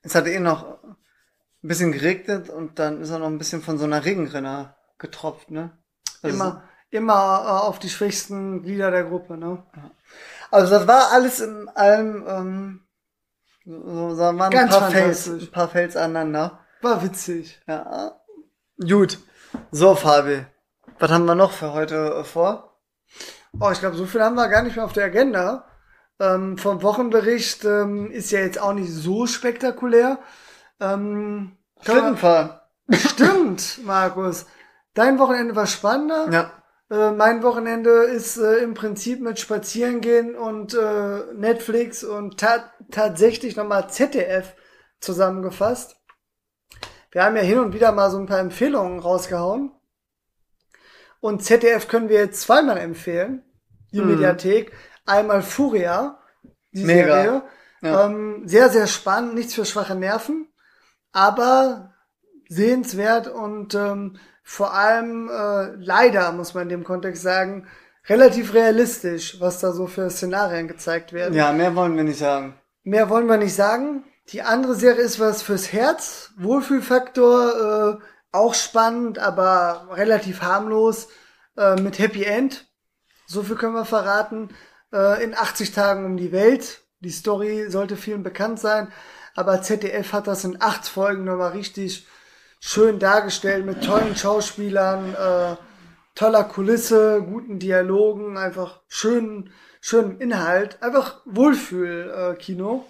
es 0.03 0.15
hatte 0.15 0.29
eh 0.31 0.39
noch 0.39 0.81
ein 0.83 1.67
bisschen 1.67 1.91
geregnet 1.91 2.49
und 2.49 2.79
dann 2.79 3.01
ist 3.01 3.11
auch 3.11 3.19
noch 3.19 3.27
ein 3.27 3.37
bisschen 3.37 3.61
von 3.61 3.77
so 3.77 3.83
einer 3.83 4.05
Regenrinne 4.05 4.75
getropft, 4.97 5.51
ne? 5.51 5.77
Also- 6.21 6.35
Immer, 6.35 6.63
immer 6.91 7.13
äh, 7.45 7.67
auf 7.67 7.79
die 7.79 7.89
schwächsten 7.89 8.63
Glieder 8.63 8.89
der 8.89 9.03
Gruppe, 9.03 9.35
ne? 9.37 9.63
Also 10.49 10.71
das 10.71 10.87
war 10.87 11.11
alles 11.11 11.41
in 11.41 11.67
allem, 11.69 12.23
ähm, 12.27 12.87
so, 13.65 14.15
so 14.15 14.21
waren 14.21 14.41
ein 14.41 14.49
Ganz 14.51 14.71
paar 14.71 14.91
Fails, 14.91 15.25
fantastisch. 15.25 15.49
ein 15.49 15.51
paar 15.51 15.69
Fails 15.69 15.95
aneinander. 15.97 16.59
War 16.81 17.03
witzig. 17.03 17.61
Ja. 17.67 18.19
Gut. 18.79 19.19
So, 19.71 19.95
Fabi. 19.95 20.45
Was 20.99 21.11
haben 21.11 21.25
wir 21.25 21.35
noch 21.35 21.51
für 21.51 21.73
heute 21.73 22.15
äh, 22.19 22.23
vor? 22.23 22.77
Oh, 23.59 23.69
ich 23.71 23.79
glaube, 23.79 23.95
so 23.95 24.05
viel 24.05 24.21
haben 24.21 24.35
wir 24.35 24.47
gar 24.47 24.63
nicht 24.63 24.75
mehr 24.75 24.85
auf 24.85 24.93
der 24.93 25.05
Agenda. 25.05 25.65
Ähm, 26.19 26.57
vom 26.57 26.81
Wochenbericht 26.81 27.63
ähm, 27.65 28.11
ist 28.11 28.31
ja 28.31 28.39
jetzt 28.39 28.59
auch 28.59 28.73
nicht 28.73 28.91
so 28.91 29.27
spektakulär. 29.27 30.19
Ähm, 30.79 31.57
Schlittenfahren. 31.81 32.59
Stimmt, 32.91 33.79
Markus. 33.85 34.45
Dein 34.93 35.19
Wochenende 35.19 35.55
war 35.55 35.67
spannender. 35.67 36.29
Ja. 36.31 36.51
Äh, 36.93 37.11
mein 37.11 37.41
Wochenende 37.41 37.89
ist 38.03 38.37
äh, 38.37 38.57
im 38.57 38.75
Prinzip 38.75 39.19
mit 39.19 39.39
Spazierengehen 39.39 40.35
und 40.35 40.75
äh, 40.75 41.33
Netflix 41.33 42.03
und 42.03 42.39
ta 42.39 42.71
tatsächlich 42.91 43.55
nochmal 43.55 43.89
ZDF 43.89 44.53
zusammengefasst. 44.99 45.95
Wir 47.11 47.23
haben 47.23 47.35
ja 47.35 47.41
hin 47.41 47.57
und 47.57 47.73
wieder 47.73 47.91
mal 47.91 48.11
so 48.11 48.17
ein 48.19 48.27
paar 48.27 48.39
Empfehlungen 48.39 48.99
rausgehauen. 48.99 49.71
Und 51.19 51.43
ZDF 51.43 51.87
können 51.87 52.09
wir 52.09 52.17
jetzt 52.19 52.41
zweimal 52.41 52.77
empfehlen. 52.77 53.43
Die 53.91 54.01
Mhm. 54.01 54.11
Mediathek. 54.11 54.71
Einmal 55.07 55.41
Furia, 55.41 56.19
die 56.73 56.83
Mega. 56.83 57.15
Serie. 57.23 57.43
Ja. 57.81 58.05
Ähm, 58.05 58.43
sehr, 58.47 58.69
sehr 58.69 58.85
spannend, 58.87 59.33
nichts 59.33 59.55
für 59.55 59.65
schwache 59.65 59.95
Nerven. 59.95 60.47
Aber 61.11 61.92
sehenswert 62.53 63.27
und 63.27 63.75
ähm, 63.75 64.17
vor 64.43 64.73
allem 64.73 65.29
äh, 65.29 65.75
leider, 65.75 66.31
muss 66.31 66.53
man 66.53 66.63
in 66.63 66.69
dem 66.69 66.83
Kontext 66.83 67.23
sagen, 67.23 67.67
relativ 68.07 68.53
realistisch, 68.53 69.39
was 69.39 69.59
da 69.59 69.71
so 69.71 69.87
für 69.87 70.09
Szenarien 70.09 70.67
gezeigt 70.67 71.13
werden. 71.13 71.33
Ja, 71.33 71.53
mehr 71.53 71.75
wollen 71.75 71.95
wir 71.95 72.03
nicht 72.03 72.19
sagen. 72.19 72.55
Mehr 72.83 73.09
wollen 73.09 73.27
wir 73.27 73.37
nicht 73.37 73.55
sagen. 73.55 74.03
Die 74.29 74.41
andere 74.41 74.75
Serie 74.75 75.03
ist 75.03 75.19
was 75.19 75.41
fürs 75.41 75.71
Herz. 75.71 76.31
Wohlfühlfaktor, 76.37 77.99
äh, 78.01 78.05
auch 78.31 78.53
spannend, 78.53 79.19
aber 79.19 79.87
relativ 79.91 80.41
harmlos, 80.41 81.07
äh, 81.57 81.79
mit 81.79 81.99
Happy 81.99 82.23
End. 82.23 82.65
So 83.25 83.43
viel 83.43 83.55
können 83.55 83.75
wir 83.75 83.85
verraten. 83.85 84.49
Äh, 84.91 85.23
in 85.23 85.33
80 85.33 85.71
Tagen 85.71 86.05
um 86.05 86.17
die 86.17 86.31
Welt. 86.31 86.81
Die 86.99 87.11
Story 87.11 87.69
sollte 87.69 87.95
vielen 87.95 88.23
bekannt 88.23 88.59
sein. 88.59 88.91
Aber 89.35 89.61
ZDF 89.61 90.13
hat 90.13 90.27
das 90.27 90.43
in 90.43 90.61
acht 90.61 90.87
Folgen 90.87 91.23
nochmal 91.23 91.51
richtig 91.51 92.07
schön 92.65 92.97
dargestellt 92.97 93.65
mit 93.65 93.83
tollen 93.83 94.15
Schauspielern, 94.15 95.13
äh, 95.13 95.57
toller 96.15 96.45
Kulisse, 96.45 97.21
guten 97.21 97.59
Dialogen, 97.59 98.37
einfach 98.37 98.79
schönen, 98.87 99.51
schönen 99.81 100.21
Inhalt, 100.21 100.81
einfach 100.81 101.21
Wohlfühl-Kino. 101.25 102.85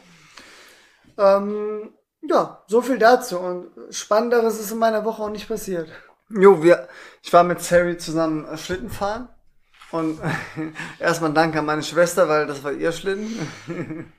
ähm, 1.17 1.91
ja, 2.21 2.63
so 2.67 2.81
viel 2.83 2.99
dazu. 2.99 3.39
Und 3.39 3.71
Spannenderes 3.89 4.59
ist 4.59 4.71
in 4.71 4.77
meiner 4.77 5.05
Woche 5.05 5.23
auch 5.23 5.29
nicht 5.29 5.47
passiert. 5.47 5.89
Jo, 6.29 6.61
wir, 6.61 6.87
ich 7.23 7.33
war 7.33 7.43
mit 7.43 7.59
Sari 7.59 7.97
zusammen 7.97 8.45
äh, 8.45 8.57
Schlitten 8.57 8.91
fahren. 8.91 9.27
Und 9.91 10.19
erstmal 10.99 11.33
danke 11.33 11.59
an 11.59 11.65
meine 11.65 11.83
Schwester, 11.83 12.29
weil 12.29 12.45
das 12.45 12.63
war 12.63 12.73
ihr 12.73 12.91
Schlitten. 12.91 13.49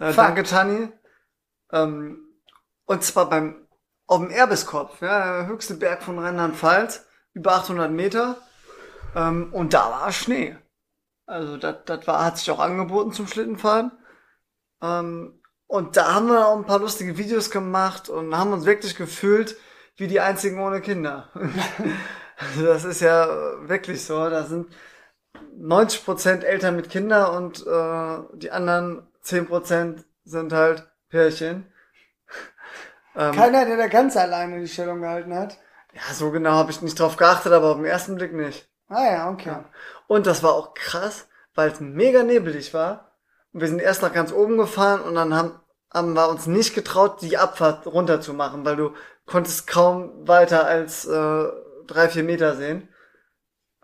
äh, 0.00 0.12
danke, 0.12 0.42
Tani. 0.42 0.88
Ähm, 1.72 2.18
und 2.86 3.04
zwar 3.04 3.30
beim, 3.30 3.68
auf 4.10 4.18
dem 4.18 4.30
Erbeskopf, 4.30 5.00
ja, 5.02 5.46
höchste 5.46 5.74
Berg 5.74 6.02
von 6.02 6.18
Rheinland-Pfalz, 6.18 7.06
über 7.32 7.52
800 7.52 7.92
Meter. 7.92 8.38
Ähm, 9.14 9.52
und 9.52 9.72
da 9.72 9.88
war 9.88 10.10
Schnee. 10.10 10.56
Also 11.26 11.56
das, 11.56 11.76
das 11.86 12.08
war, 12.08 12.24
hat 12.24 12.36
sich 12.36 12.50
auch 12.50 12.58
angeboten 12.58 13.12
zum 13.12 13.28
Schlittenfahren. 13.28 13.92
Ähm, 14.82 15.40
und 15.68 15.96
da 15.96 16.12
haben 16.12 16.26
wir 16.26 16.48
auch 16.48 16.56
ein 16.56 16.64
paar 16.64 16.80
lustige 16.80 17.18
Videos 17.18 17.52
gemacht 17.52 18.08
und 18.08 18.36
haben 18.36 18.52
uns 18.52 18.64
wirklich 18.64 18.96
gefühlt 18.96 19.56
wie 19.94 20.08
die 20.08 20.18
einzigen 20.18 20.58
ohne 20.58 20.80
Kinder. 20.80 21.30
also 22.36 22.64
das 22.66 22.82
ist 22.82 23.02
ja 23.02 23.28
wirklich 23.68 24.04
so. 24.04 24.28
Da 24.28 24.42
sind 24.42 24.74
90% 25.56 26.42
Eltern 26.42 26.74
mit 26.74 26.90
Kindern 26.90 27.36
und 27.36 27.64
äh, 27.64 28.38
die 28.38 28.50
anderen 28.50 29.06
10% 29.22 30.02
sind 30.24 30.52
halt 30.52 30.90
Pärchen. 31.10 31.72
Ähm, 33.16 33.32
Keiner, 33.32 33.64
der 33.66 33.76
da 33.76 33.86
ganz 33.88 34.16
alleine 34.16 34.60
die 34.60 34.68
Stellung 34.68 35.00
gehalten 35.00 35.34
hat. 35.34 35.58
ja, 35.94 36.14
so 36.14 36.30
genau 36.30 36.52
habe 36.52 36.70
ich 36.70 36.82
nicht 36.82 36.98
drauf 36.98 37.16
geachtet, 37.16 37.52
aber 37.52 37.70
auf 37.70 37.76
den 37.76 37.84
ersten 37.84 38.14
Blick 38.16 38.32
nicht. 38.32 38.68
Ah 38.88 39.04
ja, 39.04 39.30
okay. 39.30 39.56
Und 40.06 40.26
das 40.26 40.42
war 40.42 40.54
auch 40.54 40.74
krass, 40.74 41.28
weil 41.54 41.70
es 41.70 41.80
mega 41.80 42.22
nebelig 42.22 42.74
war. 42.74 43.12
Und 43.52 43.60
wir 43.60 43.68
sind 43.68 43.80
erst 43.80 44.02
nach 44.02 44.12
ganz 44.12 44.32
oben 44.32 44.56
gefahren 44.56 45.00
und 45.00 45.14
dann 45.14 45.34
haben, 45.34 45.60
haben 45.92 46.12
wir 46.14 46.28
uns 46.28 46.46
nicht 46.46 46.74
getraut, 46.74 47.20
die 47.22 47.38
Abfahrt 47.38 47.86
runter 47.86 48.20
zu 48.20 48.32
machen, 48.34 48.64
weil 48.64 48.76
du 48.76 48.94
konntest 49.26 49.66
kaum 49.66 50.26
weiter 50.26 50.66
als 50.66 51.04
äh, 51.04 51.44
drei, 51.86 52.08
vier 52.08 52.24
Meter 52.24 52.56
sehen. 52.56 52.88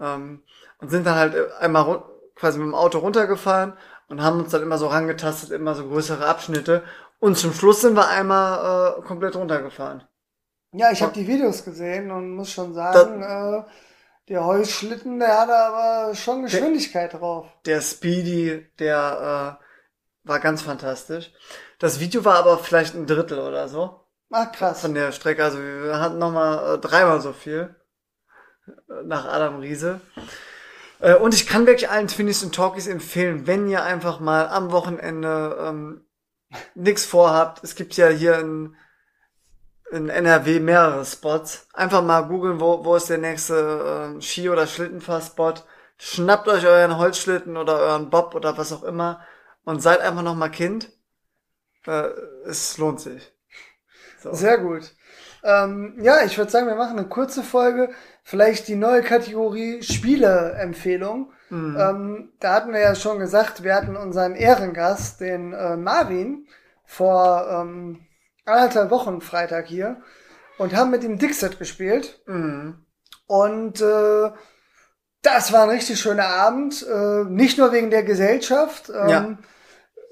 Ähm, 0.01 0.43
und 0.79 0.91
sind 0.91 1.07
dann 1.07 1.15
halt 1.15 1.53
einmal 1.59 2.05
quasi 2.35 2.59
mit 2.59 2.67
dem 2.67 2.75
Auto 2.75 2.99
runtergefahren 2.99 3.73
und 4.09 4.23
haben 4.23 4.41
uns 4.41 4.51
dann 4.51 4.63
immer 4.63 4.79
so 4.79 4.89
rangetastet, 4.89 5.51
immer 5.51 5.75
so 5.75 5.89
größere 5.89 6.27
Abschnitte. 6.27 6.83
Und 7.19 7.39
zum 7.39 7.53
Schluss 7.53 7.81
sind 7.81 7.95
wir 7.97 8.09
einmal 8.09 8.99
äh, 8.99 9.03
komplett 9.03 9.37
runtergefahren. 9.37 10.05
Ja, 10.73 10.91
ich 10.93 11.03
habe 11.03 11.13
die 11.13 11.27
Videos 11.27 11.65
gesehen 11.65 12.11
und 12.11 12.33
muss 12.33 12.51
schon 12.51 12.75
sagen, 12.75 13.23
äh, 13.23 13.63
der 14.29 14.45
Holzschlitten, 14.45 15.19
der 15.19 15.41
hatte 15.41 15.57
aber 15.57 16.15
schon 16.15 16.43
Geschwindigkeit 16.43 17.15
drauf. 17.15 17.47
der 17.65 17.81
Speedy, 17.81 18.67
der 18.79 19.59
äh, 19.63 20.29
war 20.29 20.41
ganz 20.41 20.63
fantastisch. 20.63 21.33
Das 21.79 22.01
Video 22.01 22.25
war 22.25 22.37
aber 22.37 22.59
vielleicht 22.59 22.95
ein 22.95 23.07
Drittel 23.07 23.39
oder 23.39 23.69
so 23.69 24.01
Ach 24.31 24.51
krass. 24.53 24.81
von 24.81 24.95
der 24.95 25.13
Strecke. 25.13 25.45
Also 25.45 25.59
wir 25.59 26.01
hatten 26.01 26.19
nochmal 26.19 26.75
äh, 26.75 26.79
dreimal 26.79 27.21
so 27.21 27.33
viel 27.33 27.75
äh, 28.67 28.73
nach 29.05 29.27
Adam 29.27 29.61
Riese. 29.61 30.01
Äh, 30.99 31.15
und 31.15 31.35
ich 31.35 31.47
kann 31.47 31.67
wirklich 31.67 31.89
allen 31.89 32.09
Twinnies 32.09 32.43
und 32.43 32.55
Talkies 32.55 32.87
empfehlen, 32.89 33.47
wenn 33.47 33.69
ihr 33.69 33.85
einfach 33.85 34.19
mal 34.21 34.49
am 34.49 34.73
Wochenende 34.73 35.57
ähm, 35.61 36.06
nichts 36.75 37.05
vorhabt. 37.05 37.63
Es 37.65 37.75
gibt 37.75 37.97
ja 37.97 38.09
hier 38.09 38.39
in, 38.39 38.77
in 39.91 40.09
NRW 40.09 40.61
mehrere 40.61 41.05
Spots. 41.05 41.69
Einfach 41.73 42.03
mal 42.03 42.23
googeln, 42.23 42.61
wo, 42.61 42.85
wo 42.85 42.97
ist 42.97 43.11
der 43.11 43.19
nächste 43.19 44.05
ähm, 44.07 44.21
Ski- 44.21 44.49
oder 44.49 44.67
Schlittenfahrspot. 44.67 45.65
Schnappt 45.99 46.49
euch 46.49 46.67
euren 46.67 46.99
Holzschlitten 46.99 47.57
oder 47.57 47.79
euren 47.79 48.11
Bob 48.11 48.35
oder 48.35 48.59
was 48.59 48.73
auch 48.73 48.83
immer 48.83 49.21
und 49.65 49.81
seid 49.81 50.01
einfach 50.01 50.23
noch 50.23 50.35
mal 50.35 50.51
Kind. 50.51 50.91
Äh, 51.87 52.11
es 52.45 52.79
lohnt 52.79 53.01
sich. 53.01 53.36
So. 54.23 54.33
Sehr 54.33 54.59
gut. 54.59 54.93
Ähm, 55.45 55.95
ja, 56.01 56.25
ich 56.25 56.37
würde 56.39 56.51
sagen, 56.51 56.67
wir 56.67 56.75
machen 56.75 56.99
eine 56.99 57.07
kurze 57.09 57.43
Folge. 57.43 57.91
Vielleicht 58.25 58.67
die 58.67 58.75
neue 58.77 59.03
Kategorie 59.03 59.83
Spieleempfehlung. 59.83 61.33
Mhm. 61.51 61.77
Ähm, 61.79 62.33
da 62.41 62.55
hatten 62.55 62.73
wir 62.73 62.81
ja 62.81 62.95
schon 62.95 63.19
gesagt, 63.19 63.63
wir 63.63 63.75
hatten 63.75 63.97
unseren 63.97 64.35
Ehrengast, 64.35 65.21
den 65.21 65.53
äh, 65.53 65.77
Marvin, 65.77 66.47
vor 66.85 67.47
ähm, 67.51 68.01
anderthalb 68.45 68.91
Wochen 68.91 69.21
Freitag 69.21 69.67
hier 69.67 70.01
und 70.59 70.75
haben 70.75 70.91
mit 70.91 71.05
ihm 71.05 71.19
Dixit 71.19 71.59
gespielt. 71.59 72.21
Mhm. 72.27 72.85
Und 73.27 73.81
äh, 73.81 74.31
das 75.23 75.53
war 75.53 75.65
ein 75.65 75.71
richtig 75.71 76.01
schöner 76.01 76.29
Abend. 76.29 76.85
Äh, 76.89 77.25
nicht 77.25 77.59
nur 77.59 77.73
wegen 77.73 77.91
der 77.91 78.03
Gesellschaft. 78.05 78.89
Ähm, 78.89 79.09
Ja. 79.09 79.39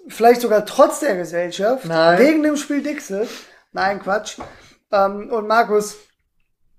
vielleicht 0.08 0.40
sogar 0.42 0.66
trotz 0.66 1.00
der 1.00 1.16
Gesellschaft, 1.16 1.86
Nein. 1.86 2.18
wegen 2.18 2.42
dem 2.42 2.56
Spiel 2.56 2.82
Dixit. 2.82 3.28
Nein, 3.74 4.00
Quatsch. 4.00 4.38
Ähm, 4.90 5.30
und 5.30 5.48
Markus, 5.48 5.96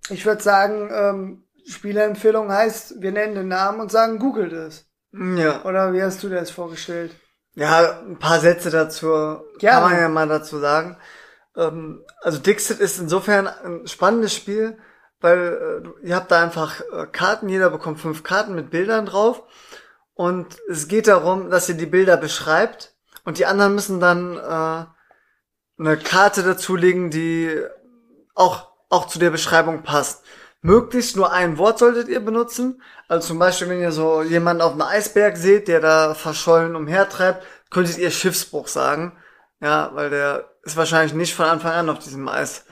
ich 0.10 0.26
würde 0.26 0.42
sagen, 0.42 0.90
ähm, 0.92 1.44
Spieleempfehlung 1.68 2.52
heißt, 2.52 3.02
wir 3.02 3.12
nennen 3.12 3.36
den 3.36 3.48
Namen 3.50 3.82
und 3.82 3.92
sagen, 3.92 4.18
googelt 4.18 4.54
es. 4.54 4.86
Ja. 5.12 5.64
Oder 5.64 5.94
wie 5.94 6.02
hast 6.02 6.24
du 6.24 6.30
dir 6.30 6.36
das 6.36 6.52
vorgestellt? 6.52 7.16
Ja, 7.54 8.00
ein 8.00 8.18
paar 8.18 8.40
Sätze 8.40 8.70
dazu 8.70 9.08
Gerne. 9.08 9.82
kann 9.82 9.84
man 9.84 10.00
ja 10.00 10.10
mal 10.10 10.28
dazu 10.28 10.58
sagen. 10.60 10.98
Ähm, 11.58 12.04
also 12.22 12.40
Dixit 12.40 12.80
ist 12.80 13.00
insofern 13.00 13.48
ein 13.48 13.88
spannendes 13.88 14.34
Spiel, 14.34 14.78
weil 15.20 15.84
äh, 16.02 16.08
ihr 16.08 16.16
habt 16.16 16.32
da 16.32 16.42
einfach 16.42 16.80
äh, 16.94 17.08
Karten, 17.12 17.50
jeder 17.50 17.70
bekommt 17.70 18.00
fünf 18.00 18.24
Karten 18.24 18.56
mit 18.56 18.70
Bildern 18.70 19.06
drauf 19.06 19.44
und 20.14 20.58
es 20.70 20.88
geht 20.88 21.08
darum, 21.08 21.50
dass 21.50 21.68
ihr 21.68 21.76
die 21.76 21.86
Bilder 21.86 22.16
beschreibt 22.16 22.94
und 23.26 23.38
die 23.38 23.46
anderen 23.46 23.76
müssen 23.76 24.00
dann 24.00 24.38
äh, 24.38 24.86
eine 25.78 25.98
Karte 25.98 26.44
dazulegen, 26.44 27.10
die 27.10 27.62
auch, 28.34 28.72
auch 28.90 29.08
zu 29.08 29.20
der 29.20 29.30
Beschreibung 29.30 29.84
passt. 29.84 30.24
Möglichst 30.62 31.16
nur 31.16 31.32
ein 31.32 31.58
Wort 31.58 31.80
solltet 31.80 32.08
ihr 32.08 32.20
benutzen. 32.20 32.82
Also 33.08 33.28
zum 33.30 33.40
Beispiel, 33.40 33.70
wenn 33.70 33.82
ihr 33.82 33.92
so 33.92 34.24
jemanden 34.24 34.62
auf 34.62 34.72
einem 34.72 34.82
Eisberg 34.82 35.38
seht, 35.38 35.68
der 35.68 35.80
da 35.80 36.16
verschollen 36.16 36.76
umhertreibt, 36.76 37.46
könntet 37.70 37.98
ihr 37.98 38.10
Schiffsbruch 38.10 38.68
sagen. 38.68 39.18
Ja, 39.62 39.92
weil 39.94 40.10
der 40.10 40.50
ist 40.64 40.78
wahrscheinlich 40.78 41.14
nicht 41.14 41.36
von 41.36 41.46
Anfang 41.46 41.72
an 41.72 41.90
auf 41.90 42.00
diesem 42.00 42.28
Eis, 42.28 42.66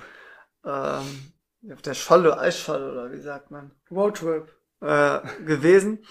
ähm, 0.65 1.33
auf 1.71 1.81
der 1.81 1.93
Scholle, 1.93 2.37
Eisscholle 2.39 2.91
oder 2.91 3.11
wie 3.11 3.21
sagt 3.21 3.51
man, 3.51 3.71
Roadtrip. 3.91 4.51
äh, 4.83 5.19
gewesen. 5.45 6.05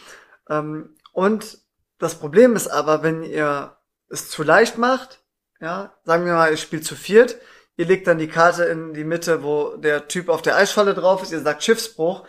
Ähm, 0.48 0.96
und 1.12 1.58
das 1.98 2.14
Problem 2.16 2.56
ist 2.56 2.68
aber, 2.68 3.02
wenn 3.02 3.22
ihr 3.22 3.76
es 4.08 4.30
zu 4.30 4.42
leicht 4.42 4.78
macht, 4.78 5.21
ja, 5.62 5.94
sagen 6.04 6.26
wir 6.26 6.32
mal, 6.34 6.50
ihr 6.50 6.56
spielt 6.56 6.84
zu 6.84 6.96
viert, 6.96 7.36
ihr 7.76 7.86
legt 7.86 8.08
dann 8.08 8.18
die 8.18 8.28
Karte 8.28 8.64
in 8.64 8.94
die 8.94 9.04
Mitte, 9.04 9.44
wo 9.44 9.76
der 9.76 10.08
Typ 10.08 10.28
auf 10.28 10.42
der 10.42 10.56
Eisscholle 10.56 10.92
drauf 10.92 11.22
ist, 11.22 11.30
ihr 11.30 11.40
sagt 11.40 11.62
Schiffsbruch, 11.62 12.26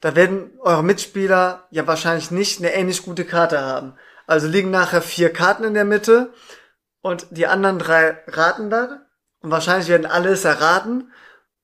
da 0.00 0.14
werden 0.14 0.52
eure 0.60 0.84
Mitspieler 0.84 1.66
ja 1.70 1.86
wahrscheinlich 1.88 2.30
nicht 2.30 2.60
eine 2.60 2.72
ähnlich 2.72 3.02
gute 3.02 3.24
Karte 3.24 3.60
haben. 3.60 3.94
Also 4.26 4.46
liegen 4.46 4.70
nachher 4.70 5.02
vier 5.02 5.32
Karten 5.32 5.64
in 5.64 5.74
der 5.74 5.84
Mitte 5.84 6.32
und 7.02 7.26
die 7.30 7.48
anderen 7.48 7.80
drei 7.80 8.18
raten 8.28 8.70
dann 8.70 9.04
und 9.40 9.50
wahrscheinlich 9.50 9.88
werden 9.88 10.06
alles 10.06 10.44
erraten 10.44 11.12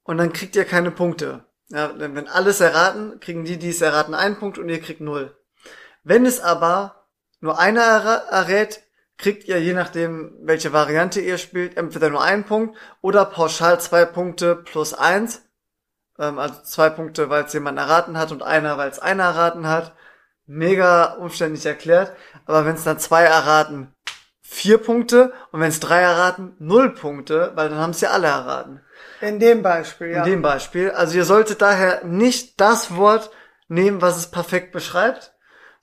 und 0.03 0.19
dann 0.19 0.33
kriegt 0.33 0.57
ihr 0.57 0.65
keine 0.65 0.91
Punkte. 0.91 1.45
Ja, 1.69 1.93
wenn 1.97 2.29
alles 2.29 2.61
erraten, 2.61 3.21
kriegen 3.21 3.45
die, 3.45 3.57
die 3.57 3.71
es 3.71 3.83
erraten, 3.83 4.15
einen 4.15 4.39
Punkt 4.39 4.59
und 4.59 4.69
ihr 4.69 4.81
kriegt 4.81 5.01
null. 5.01 5.37
Wenn 6.03 6.27
es 6.27 6.41
aber 6.41 7.07
nur 7.41 7.59
einer 7.59 7.83
errät, 7.83 8.83
kriegt 9.19 9.45
ihr, 9.45 9.61
je 9.61 9.75
nachdem, 9.75 10.33
welche 10.43 10.73
Variante 10.73 11.21
ihr 11.21 11.39
spielt, 11.39 11.77
entweder 11.77 12.09
nur 12.09 12.23
einen 12.23 12.45
Punkt 12.45 12.77
oder 13.03 13.25
pauschal 13.25 13.81
zwei 13.81 14.05
Punkte 14.05 14.57
plus 14.57 14.95
eins. 14.95 15.43
Ähm, 16.19 16.39
also 16.39 16.63
zwei 16.63 16.89
Punkte, 16.89 17.29
weil 17.29 17.45
es 17.45 17.53
jemand 17.53 17.79
erraten 17.79 18.17
hat 18.17 18.33
und 18.33 18.43
einer, 18.43 18.79
weil 18.79 18.91
es 18.91 19.01
einer 19.01 19.25
erraten 19.25 19.67
hat. 19.67 19.95
Mega 20.47 21.15
umständlich 21.15 21.67
erklärt. 21.67 22.13
Aber 22.47 22.65
wenn 22.65 22.77
es 22.77 22.85
dann 22.85 22.99
zwei 22.99 23.25
erraten, 23.25 23.93
vier 24.41 24.79
Punkte 24.79 25.33
und 25.53 25.61
wenn 25.61 25.69
es 25.69 25.81
drei 25.81 26.01
erraten, 26.01 26.57
null 26.59 26.95
Punkte, 26.95 27.53
weil 27.55 27.69
dann 27.69 27.79
haben 27.79 27.91
es 27.91 28.01
ja 28.01 28.11
alle 28.11 28.29
erraten. 28.29 28.81
In 29.21 29.41
dem 29.41 29.63
Beispiel, 29.63 30.09
ja. 30.09 30.25
In 30.25 30.31
dem 30.31 30.43
Beispiel. 30.43 30.91
Also 30.91 31.19
ihr 31.19 31.25
solltet 31.25 31.61
daher 31.61 32.05
nicht 32.05 32.61
das 32.61 32.97
Wort 32.97 33.31
nehmen, 33.69 34.01
was 34.01 34.17
es 34.17 34.31
perfekt 34.31 34.73
beschreibt, 34.73 35.35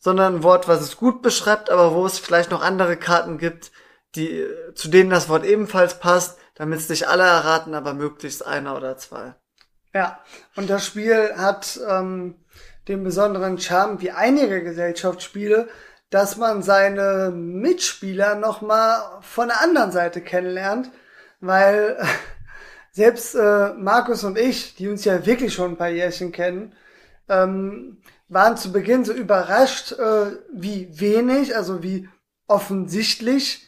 sondern 0.05 0.35
ein 0.35 0.43
Wort, 0.43 0.67
was 0.67 0.81
es 0.81 0.97
gut 0.97 1.23
beschreibt, 1.23 1.71
aber 1.71 1.95
wo 1.95 2.05
es 2.05 2.19
vielleicht 2.19 2.51
noch 2.51 2.61
andere 2.61 2.95
Karten 2.95 3.39
gibt, 3.39 3.71
die, 4.13 4.45
zu 4.75 4.87
denen 4.87 5.09
das 5.09 5.29
Wort 5.29 5.43
ebenfalls 5.43 5.97
passt, 5.97 6.37
damit 6.53 6.77
es 6.77 6.89
nicht 6.89 7.07
alle 7.07 7.23
erraten, 7.23 7.73
aber 7.73 7.95
möglichst 7.95 8.45
einer 8.45 8.77
oder 8.77 8.97
zwei. 8.97 9.33
Ja, 9.95 10.19
und 10.55 10.69
das 10.69 10.85
Spiel 10.85 11.33
hat 11.37 11.79
ähm, 11.89 12.35
den 12.87 13.03
besonderen 13.03 13.57
Charme, 13.57 13.99
wie 13.99 14.11
einige 14.11 14.63
Gesellschaftsspiele, 14.63 15.69
dass 16.11 16.37
man 16.37 16.61
seine 16.61 17.31
Mitspieler 17.33 18.35
nochmal 18.35 19.01
von 19.21 19.47
der 19.47 19.59
anderen 19.59 19.91
Seite 19.91 20.21
kennenlernt, 20.21 20.91
weil 21.39 21.97
selbst 22.91 23.33
äh, 23.33 23.73
Markus 23.73 24.23
und 24.23 24.37
ich, 24.37 24.75
die 24.75 24.87
uns 24.87 25.03
ja 25.03 25.25
wirklich 25.25 25.55
schon 25.55 25.71
ein 25.71 25.77
paar 25.77 25.89
Jährchen 25.89 26.31
kennen, 26.31 26.75
ähm, 27.29 28.01
waren 28.27 28.57
zu 28.57 28.71
Beginn 28.71 29.05
so 29.05 29.13
überrascht, 29.13 29.93
äh, 29.93 30.37
wie 30.51 30.99
wenig, 30.99 31.55
also 31.55 31.83
wie 31.83 32.09
offensichtlich 32.47 33.67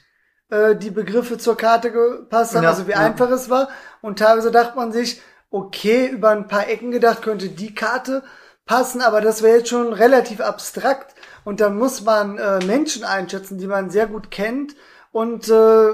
äh, 0.50 0.76
die 0.76 0.92
Begriffe 0.92 1.38
zur 1.38 1.58
Karte 1.58 1.92
gepasst 1.92 2.56
haben, 2.56 2.64
Ja, 2.64 2.70
also 2.70 2.88
wie 2.88 2.92
ja. 2.92 2.98
einfach 2.98 3.30
es 3.32 3.50
war. 3.50 3.70
Und 4.02 4.20
teilweise 4.20 4.52
dachte 4.52 4.76
man 4.76 4.92
sich, 4.92 5.22
okay, 5.50 6.08
über 6.08 6.30
ein 6.30 6.48
paar 6.48 6.68
Ecken 6.68 6.92
gedacht 6.92 7.22
könnte 7.22 7.50
die 7.50 7.74
Karte 7.74 8.24
passen, 8.66 9.02
aber 9.02 9.22
das 9.22 9.42
wäre 9.42 9.60
jetzt 9.60 9.70
schon 9.70 9.94
relativ 9.94 10.42
abstrakt. 10.42 11.16
Und 11.44 11.62
dann 11.62 11.78
muss 11.78 12.02
man 12.02 12.38
äh, 12.38 12.64
Menschen 12.66 13.04
einschätzen, 13.04 13.58
die 13.58 13.68
man 13.68 13.90
sehr 13.90 14.08
gut 14.08 14.30
kennt 14.32 14.76
und 15.12 15.50
äh, 15.50 15.94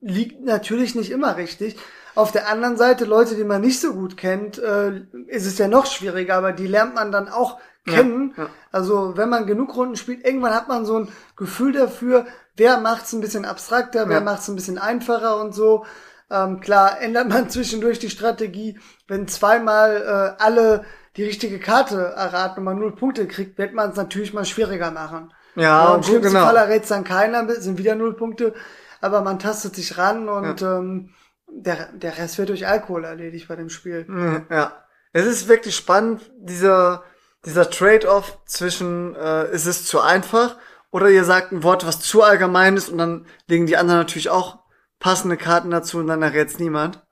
liegt 0.00 0.42
natürlich 0.44 0.94
nicht 0.94 1.10
immer 1.10 1.36
richtig. 1.36 1.76
Auf 2.14 2.32
der 2.32 2.48
anderen 2.48 2.76
Seite, 2.76 3.04
Leute, 3.04 3.34
die 3.36 3.44
man 3.44 3.60
nicht 3.62 3.80
so 3.80 3.92
gut 3.94 4.16
kennt, 4.16 4.58
äh, 4.58 5.02
ist 5.28 5.46
es 5.46 5.58
ja 5.58 5.68
noch 5.68 5.86
schwieriger, 5.86 6.34
aber 6.36 6.52
die 6.52 6.66
lernt 6.66 6.94
man 6.94 7.10
dann 7.12 7.28
auch 7.28 7.58
kennen. 7.86 8.34
ja. 8.36 8.48
Also 8.70 9.16
wenn 9.16 9.28
man 9.28 9.46
genug 9.46 9.74
Runden 9.74 9.96
spielt, 9.96 10.24
irgendwann 10.24 10.54
hat 10.54 10.68
man 10.68 10.84
so 10.84 10.98
ein 11.00 11.08
Gefühl 11.36 11.72
dafür, 11.72 12.26
wer 12.56 12.78
macht's 12.78 13.12
ein 13.12 13.20
bisschen 13.20 13.44
abstrakter, 13.44 14.08
wer 14.08 14.18
Ja. 14.18 14.22
macht's 14.24 14.48
ein 14.48 14.54
bisschen 14.56 14.78
einfacher 14.78 15.40
und 15.40 15.54
so. 15.54 15.84
Ähm, 16.30 16.60
klar, 16.60 17.00
ändert 17.00 17.28
man 17.28 17.50
zwischendurch 17.50 17.98
die 17.98 18.10
Strategie, 18.10 18.78
wenn 19.08 19.26
zweimal 19.28 20.36
äh, 20.38 20.42
alle 20.42 20.84
die 21.16 21.24
richtige 21.24 21.58
Karte 21.58 21.96
erraten 22.16 22.58
und 22.60 22.64
man 22.64 22.78
null 22.78 22.94
Punkte 22.94 23.26
kriegt, 23.26 23.58
wird 23.58 23.74
man 23.74 23.90
es 23.90 23.96
natürlich 23.96 24.32
mal 24.32 24.44
schwieriger 24.46 24.90
machen. 24.90 25.32
Ja, 25.56 25.90
Im 25.90 25.96
gut, 25.96 26.06
schlimmsten 26.06 26.32
genau. 26.32 26.46
Fall 26.46 26.56
errät 26.56 26.90
dann 26.90 27.04
keiner, 27.04 27.46
sind 27.60 27.76
wieder 27.78 27.94
null 27.94 28.14
Punkte, 28.14 28.54
aber 29.02 29.20
man 29.20 29.38
tastet 29.38 29.74
sich 29.76 29.98
ran 29.98 30.28
und 30.28 30.62
ähm, 30.62 31.10
der, 31.54 31.92
der 31.92 32.18
Rest 32.18 32.38
wird 32.38 32.48
durch 32.48 32.66
Alkohol 32.66 33.04
erledigt 33.04 33.48
bei 33.48 33.56
dem 33.56 33.70
Spiel. 33.70 34.04
Mhm, 34.08 34.46
Ja. 34.50 34.84
Es 35.14 35.26
ist 35.26 35.46
wirklich 35.46 35.76
spannend, 35.76 36.30
dieser, 36.38 37.04
dieser 37.44 37.68
Trade-off 37.68 38.38
zwischen, 38.46 39.14
äh, 39.14 39.50
ist 39.52 39.66
es 39.66 39.84
zu 39.84 40.00
einfach 40.00 40.56
oder 40.90 41.10
ihr 41.10 41.24
sagt 41.24 41.52
ein 41.52 41.62
Wort, 41.62 41.86
was 41.86 42.00
zu 42.00 42.22
allgemein 42.22 42.76
ist 42.76 42.88
und 42.88 42.98
dann 42.98 43.26
legen 43.46 43.66
die 43.66 43.76
anderen 43.76 44.00
natürlich 44.00 44.30
auch 44.30 44.60
passende 45.00 45.36
Karten 45.36 45.70
dazu 45.70 45.98
und 45.98 46.06
dann 46.06 46.22
errät's 46.22 46.58
niemand. 46.58 47.04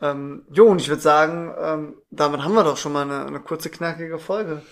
Ähm, 0.00 0.46
jo, 0.50 0.66
und 0.66 0.80
ich 0.80 0.88
würde 0.88 1.00
sagen, 1.00 1.54
ähm, 1.58 2.02
damit 2.10 2.42
haben 2.42 2.54
wir 2.54 2.64
doch 2.64 2.76
schon 2.76 2.92
mal 2.92 3.02
eine, 3.02 3.24
eine 3.24 3.40
kurze, 3.40 3.70
knackige 3.70 4.18
Folge. 4.18 4.62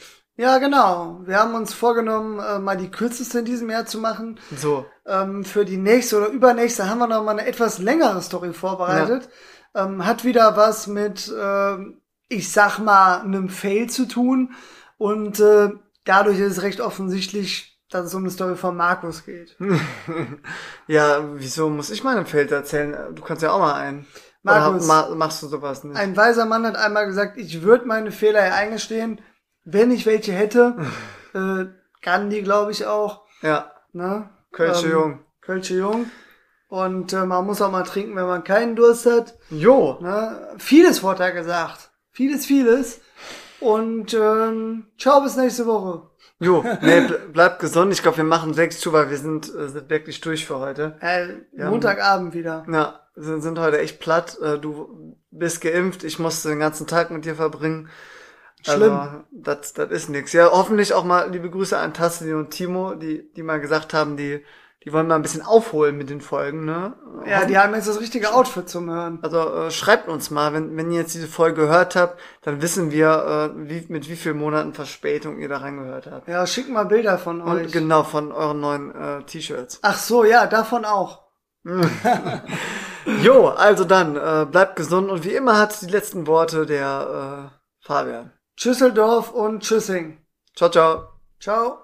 Ja, 0.41 0.57
genau. 0.57 1.21
Wir 1.27 1.39
haben 1.39 1.55
uns 1.55 1.75
vorgenommen, 1.75 2.41
äh, 2.41 2.59
mal 2.59 2.79
die 2.79 2.91
kürzeste 2.91 3.41
in 3.41 3.45
diesem 3.45 3.69
Jahr 3.69 3.85
zu 3.85 3.99
machen. 3.99 4.41
So. 4.57 4.87
Ähm, 5.05 5.45
für 5.45 5.67
die 5.67 5.77
nächste 5.77 6.17
oder 6.17 6.29
übernächste 6.29 6.89
haben 6.89 6.99
wir 6.99 7.07
noch 7.07 7.23
mal 7.23 7.33
eine 7.33 7.47
etwas 7.47 7.79
längere 7.79 8.23
Story 8.23 8.55
vorbereitet. 8.55 9.29
Ähm, 9.75 10.07
hat 10.07 10.25
wieder 10.25 10.57
was 10.57 10.87
mit, 10.87 11.31
ähm, 11.39 12.01
ich 12.31 12.51
sag 12.51 12.79
mal, 12.79 13.21
einem 13.21 13.51
Fail 13.51 13.91
zu 13.91 14.09
tun. 14.09 14.55
Und 14.97 15.41
äh, 15.41 15.73
dadurch 16.05 16.39
ist 16.39 16.57
es 16.57 16.63
recht 16.63 16.81
offensichtlich, 16.81 17.79
dass 17.91 18.07
es 18.07 18.15
um 18.15 18.23
eine 18.23 18.31
Story 18.31 18.57
von 18.57 18.75
Markus 18.75 19.27
geht. 19.27 19.59
Ja, 20.87 21.23
wieso 21.35 21.69
muss 21.69 21.91
ich 21.91 22.03
meinen 22.03 22.25
Feld 22.25 22.51
erzählen? 22.51 23.15
Du 23.15 23.23
kannst 23.23 23.43
ja 23.43 23.53
auch 23.53 23.61
mal 23.61 23.75
einen. 23.75 24.07
Markus. 24.43 24.87
Ma 24.87 25.15
machst 25.15 25.43
du 25.43 25.49
sowas 25.49 25.85
nicht? 25.85 25.99
Ein 25.99 26.17
weiser 26.17 26.47
Mann 26.47 26.67
hat 26.67 26.77
einmal 26.77 27.07
gesagt, 27.07 27.37
ich 27.37 27.61
würde 27.61 27.85
meine 27.85 28.11
Fehler 28.11 28.47
ja 28.47 28.55
eingestehen, 28.55 29.21
wenn 29.65 29.91
ich 29.91 30.07
welche 30.07 30.33
hätte. 30.33 30.77
äh, 31.35 31.67
Gandhi, 32.03 32.43
glaube 32.43 32.73
ich 32.73 32.87
auch. 32.87 33.23
ja, 33.43 33.73
Ne? 33.93 34.29
Kölsche 34.53 34.87
Ähm, 34.87 34.93
Jung. 34.93 35.19
Kölsche 35.41 35.75
Jung. 35.75 36.07
Und 36.69 37.13
äh, 37.13 37.25
man 37.27 37.45
muss 37.45 37.61
auch 37.61 37.73
mal 37.73 37.83
trinken, 37.83 38.15
wenn 38.15 38.27
man 38.27 38.45
keinen 38.45 38.77
Durst 38.77 39.07
hat. 39.07 39.37
Jo. 39.51 39.99
Ne? 40.01 40.55
Vieles 40.59 41.03
wurde 41.03 41.19
da 41.19 41.31
gesagt. 41.31 41.91
Vieles, 42.13 42.47
vieles. 42.47 43.01
Und 43.59 44.15
ähm, 44.15 44.87
ciao 44.99 45.21
bis 45.21 45.37
nächste 45.37 45.67
Woche. 45.67 46.09
Jo, 46.39 46.65
nee, 46.83 47.01
ble 47.03 47.19
bleibt 47.33 47.59
gesund. 47.59 47.93
Ich 47.93 48.03
glaube, 48.03 48.19
wir 48.19 48.25
machen 48.25 48.55
sechs 48.55 48.79
zu, 48.81 48.93
weil 48.93 49.11
wir 49.11 49.19
sind, 49.19 49.53
äh, 49.55 49.69
sind 49.69 49.91
wirklich 49.91 50.21
durch 50.21 50.47
für 50.47 50.59
heute. 50.61 50.97
Äh. 51.01 51.65
Montagabend 51.65 52.33
wieder. 52.33 52.65
Ja, 52.71 53.01
sind, 53.17 53.43
sind 53.43 53.59
heute 53.59 53.79
echt 53.81 53.99
platt. 54.01 54.39
Äh, 54.41 54.59
Du 54.59 55.17
bist 55.33 55.61
geimpft, 55.61 56.05
ich 56.05 56.19
musste 56.19 56.49
den 56.49 56.61
ganzen 56.61 56.87
Tag 56.87 57.11
mit 57.11 57.25
dir 57.25 57.35
verbringen. 57.35 57.89
Schlimm. 58.63 58.93
Also, 58.93 59.17
das 59.31 59.73
das 59.73 59.91
ist 59.91 60.09
nix. 60.09 60.33
Ja, 60.33 60.51
hoffentlich 60.51 60.93
auch 60.95 61.05
mal 61.05 61.31
liebe 61.31 61.51
Grüße 61.51 61.77
an 61.79 61.95
Tassili 61.95 62.35
und 62.35 62.51
Timo, 62.51 62.95
die 62.95 63.31
die 63.33 63.43
mal 63.43 63.61
gesagt 63.61 63.95
haben, 63.95 64.17
die 64.17 64.45
die 64.85 64.95
wollen 64.95 65.09
mal 65.09 65.17
ein 65.17 65.23
bisschen 65.23 65.43
aufholen 65.43 65.99
mit 65.99 66.09
den 66.09 66.23
Folgen, 66.23 66.65
ne? 66.65 66.95
Ja, 67.27 67.45
die 67.45 67.59
haben 67.59 67.75
jetzt 67.75 67.87
das 67.87 68.01
richtige 68.01 68.33
Outfit 68.33 68.67
zum 68.67 68.89
Hören. 68.89 69.19
Also 69.21 69.39
äh, 69.41 69.71
schreibt 69.71 70.09
uns 70.09 70.31
mal, 70.31 70.55
wenn, 70.55 70.75
wenn 70.75 70.91
ihr 70.91 71.01
jetzt 71.01 71.13
diese 71.15 71.27
Folge 71.27 71.63
gehört 71.63 71.97
habt, 71.97 72.19
dann 72.41 72.63
wissen 72.63 72.91
wir, 72.91 73.53
äh, 73.55 73.69
wie, 73.69 73.85
mit 73.93 74.09
wie 74.09 74.17
vielen 74.17 74.39
Monaten 74.39 74.73
Verspätung 74.73 75.39
ihr 75.39 75.51
da 75.51 75.59
reingehört 75.59 76.07
habt. 76.11 76.29
Ja, 76.29 76.47
schickt 76.47 76.71
mal 76.71 76.87
Bilder 76.87 77.19
von 77.19 77.43
Und 77.43 77.53
euch. 77.53 77.73
genau, 77.73 78.05
von 78.05 78.33
euren 78.33 78.61
neuen 78.61 78.95
äh, 78.95 79.23
T-Shirts. 79.25 79.81
Ach 79.83 79.99
so, 79.99 80.25
ja, 80.25 80.47
davon 80.47 80.87
auch. 80.87 81.25
Jo, 83.23 83.49
also 83.49 83.85
dann, 83.85 84.17
äh, 84.17 84.47
bleibt 84.51 84.77
gesund 84.77 85.11
und 85.11 85.25
wie 85.25 85.35
immer 85.35 85.59
hat 85.59 85.81
die 85.83 85.87
letzten 85.91 86.27
Worte 86.27 86.67
der 86.67 87.51
äh, 87.51 87.87
Fabian. 87.87 88.33
Tschüsseldorf 88.61 89.33
und 89.33 89.63
Tschüssing. 89.63 90.19
Ciao, 90.55 90.69
ciao. 90.69 91.09
Ciao. 91.41 91.83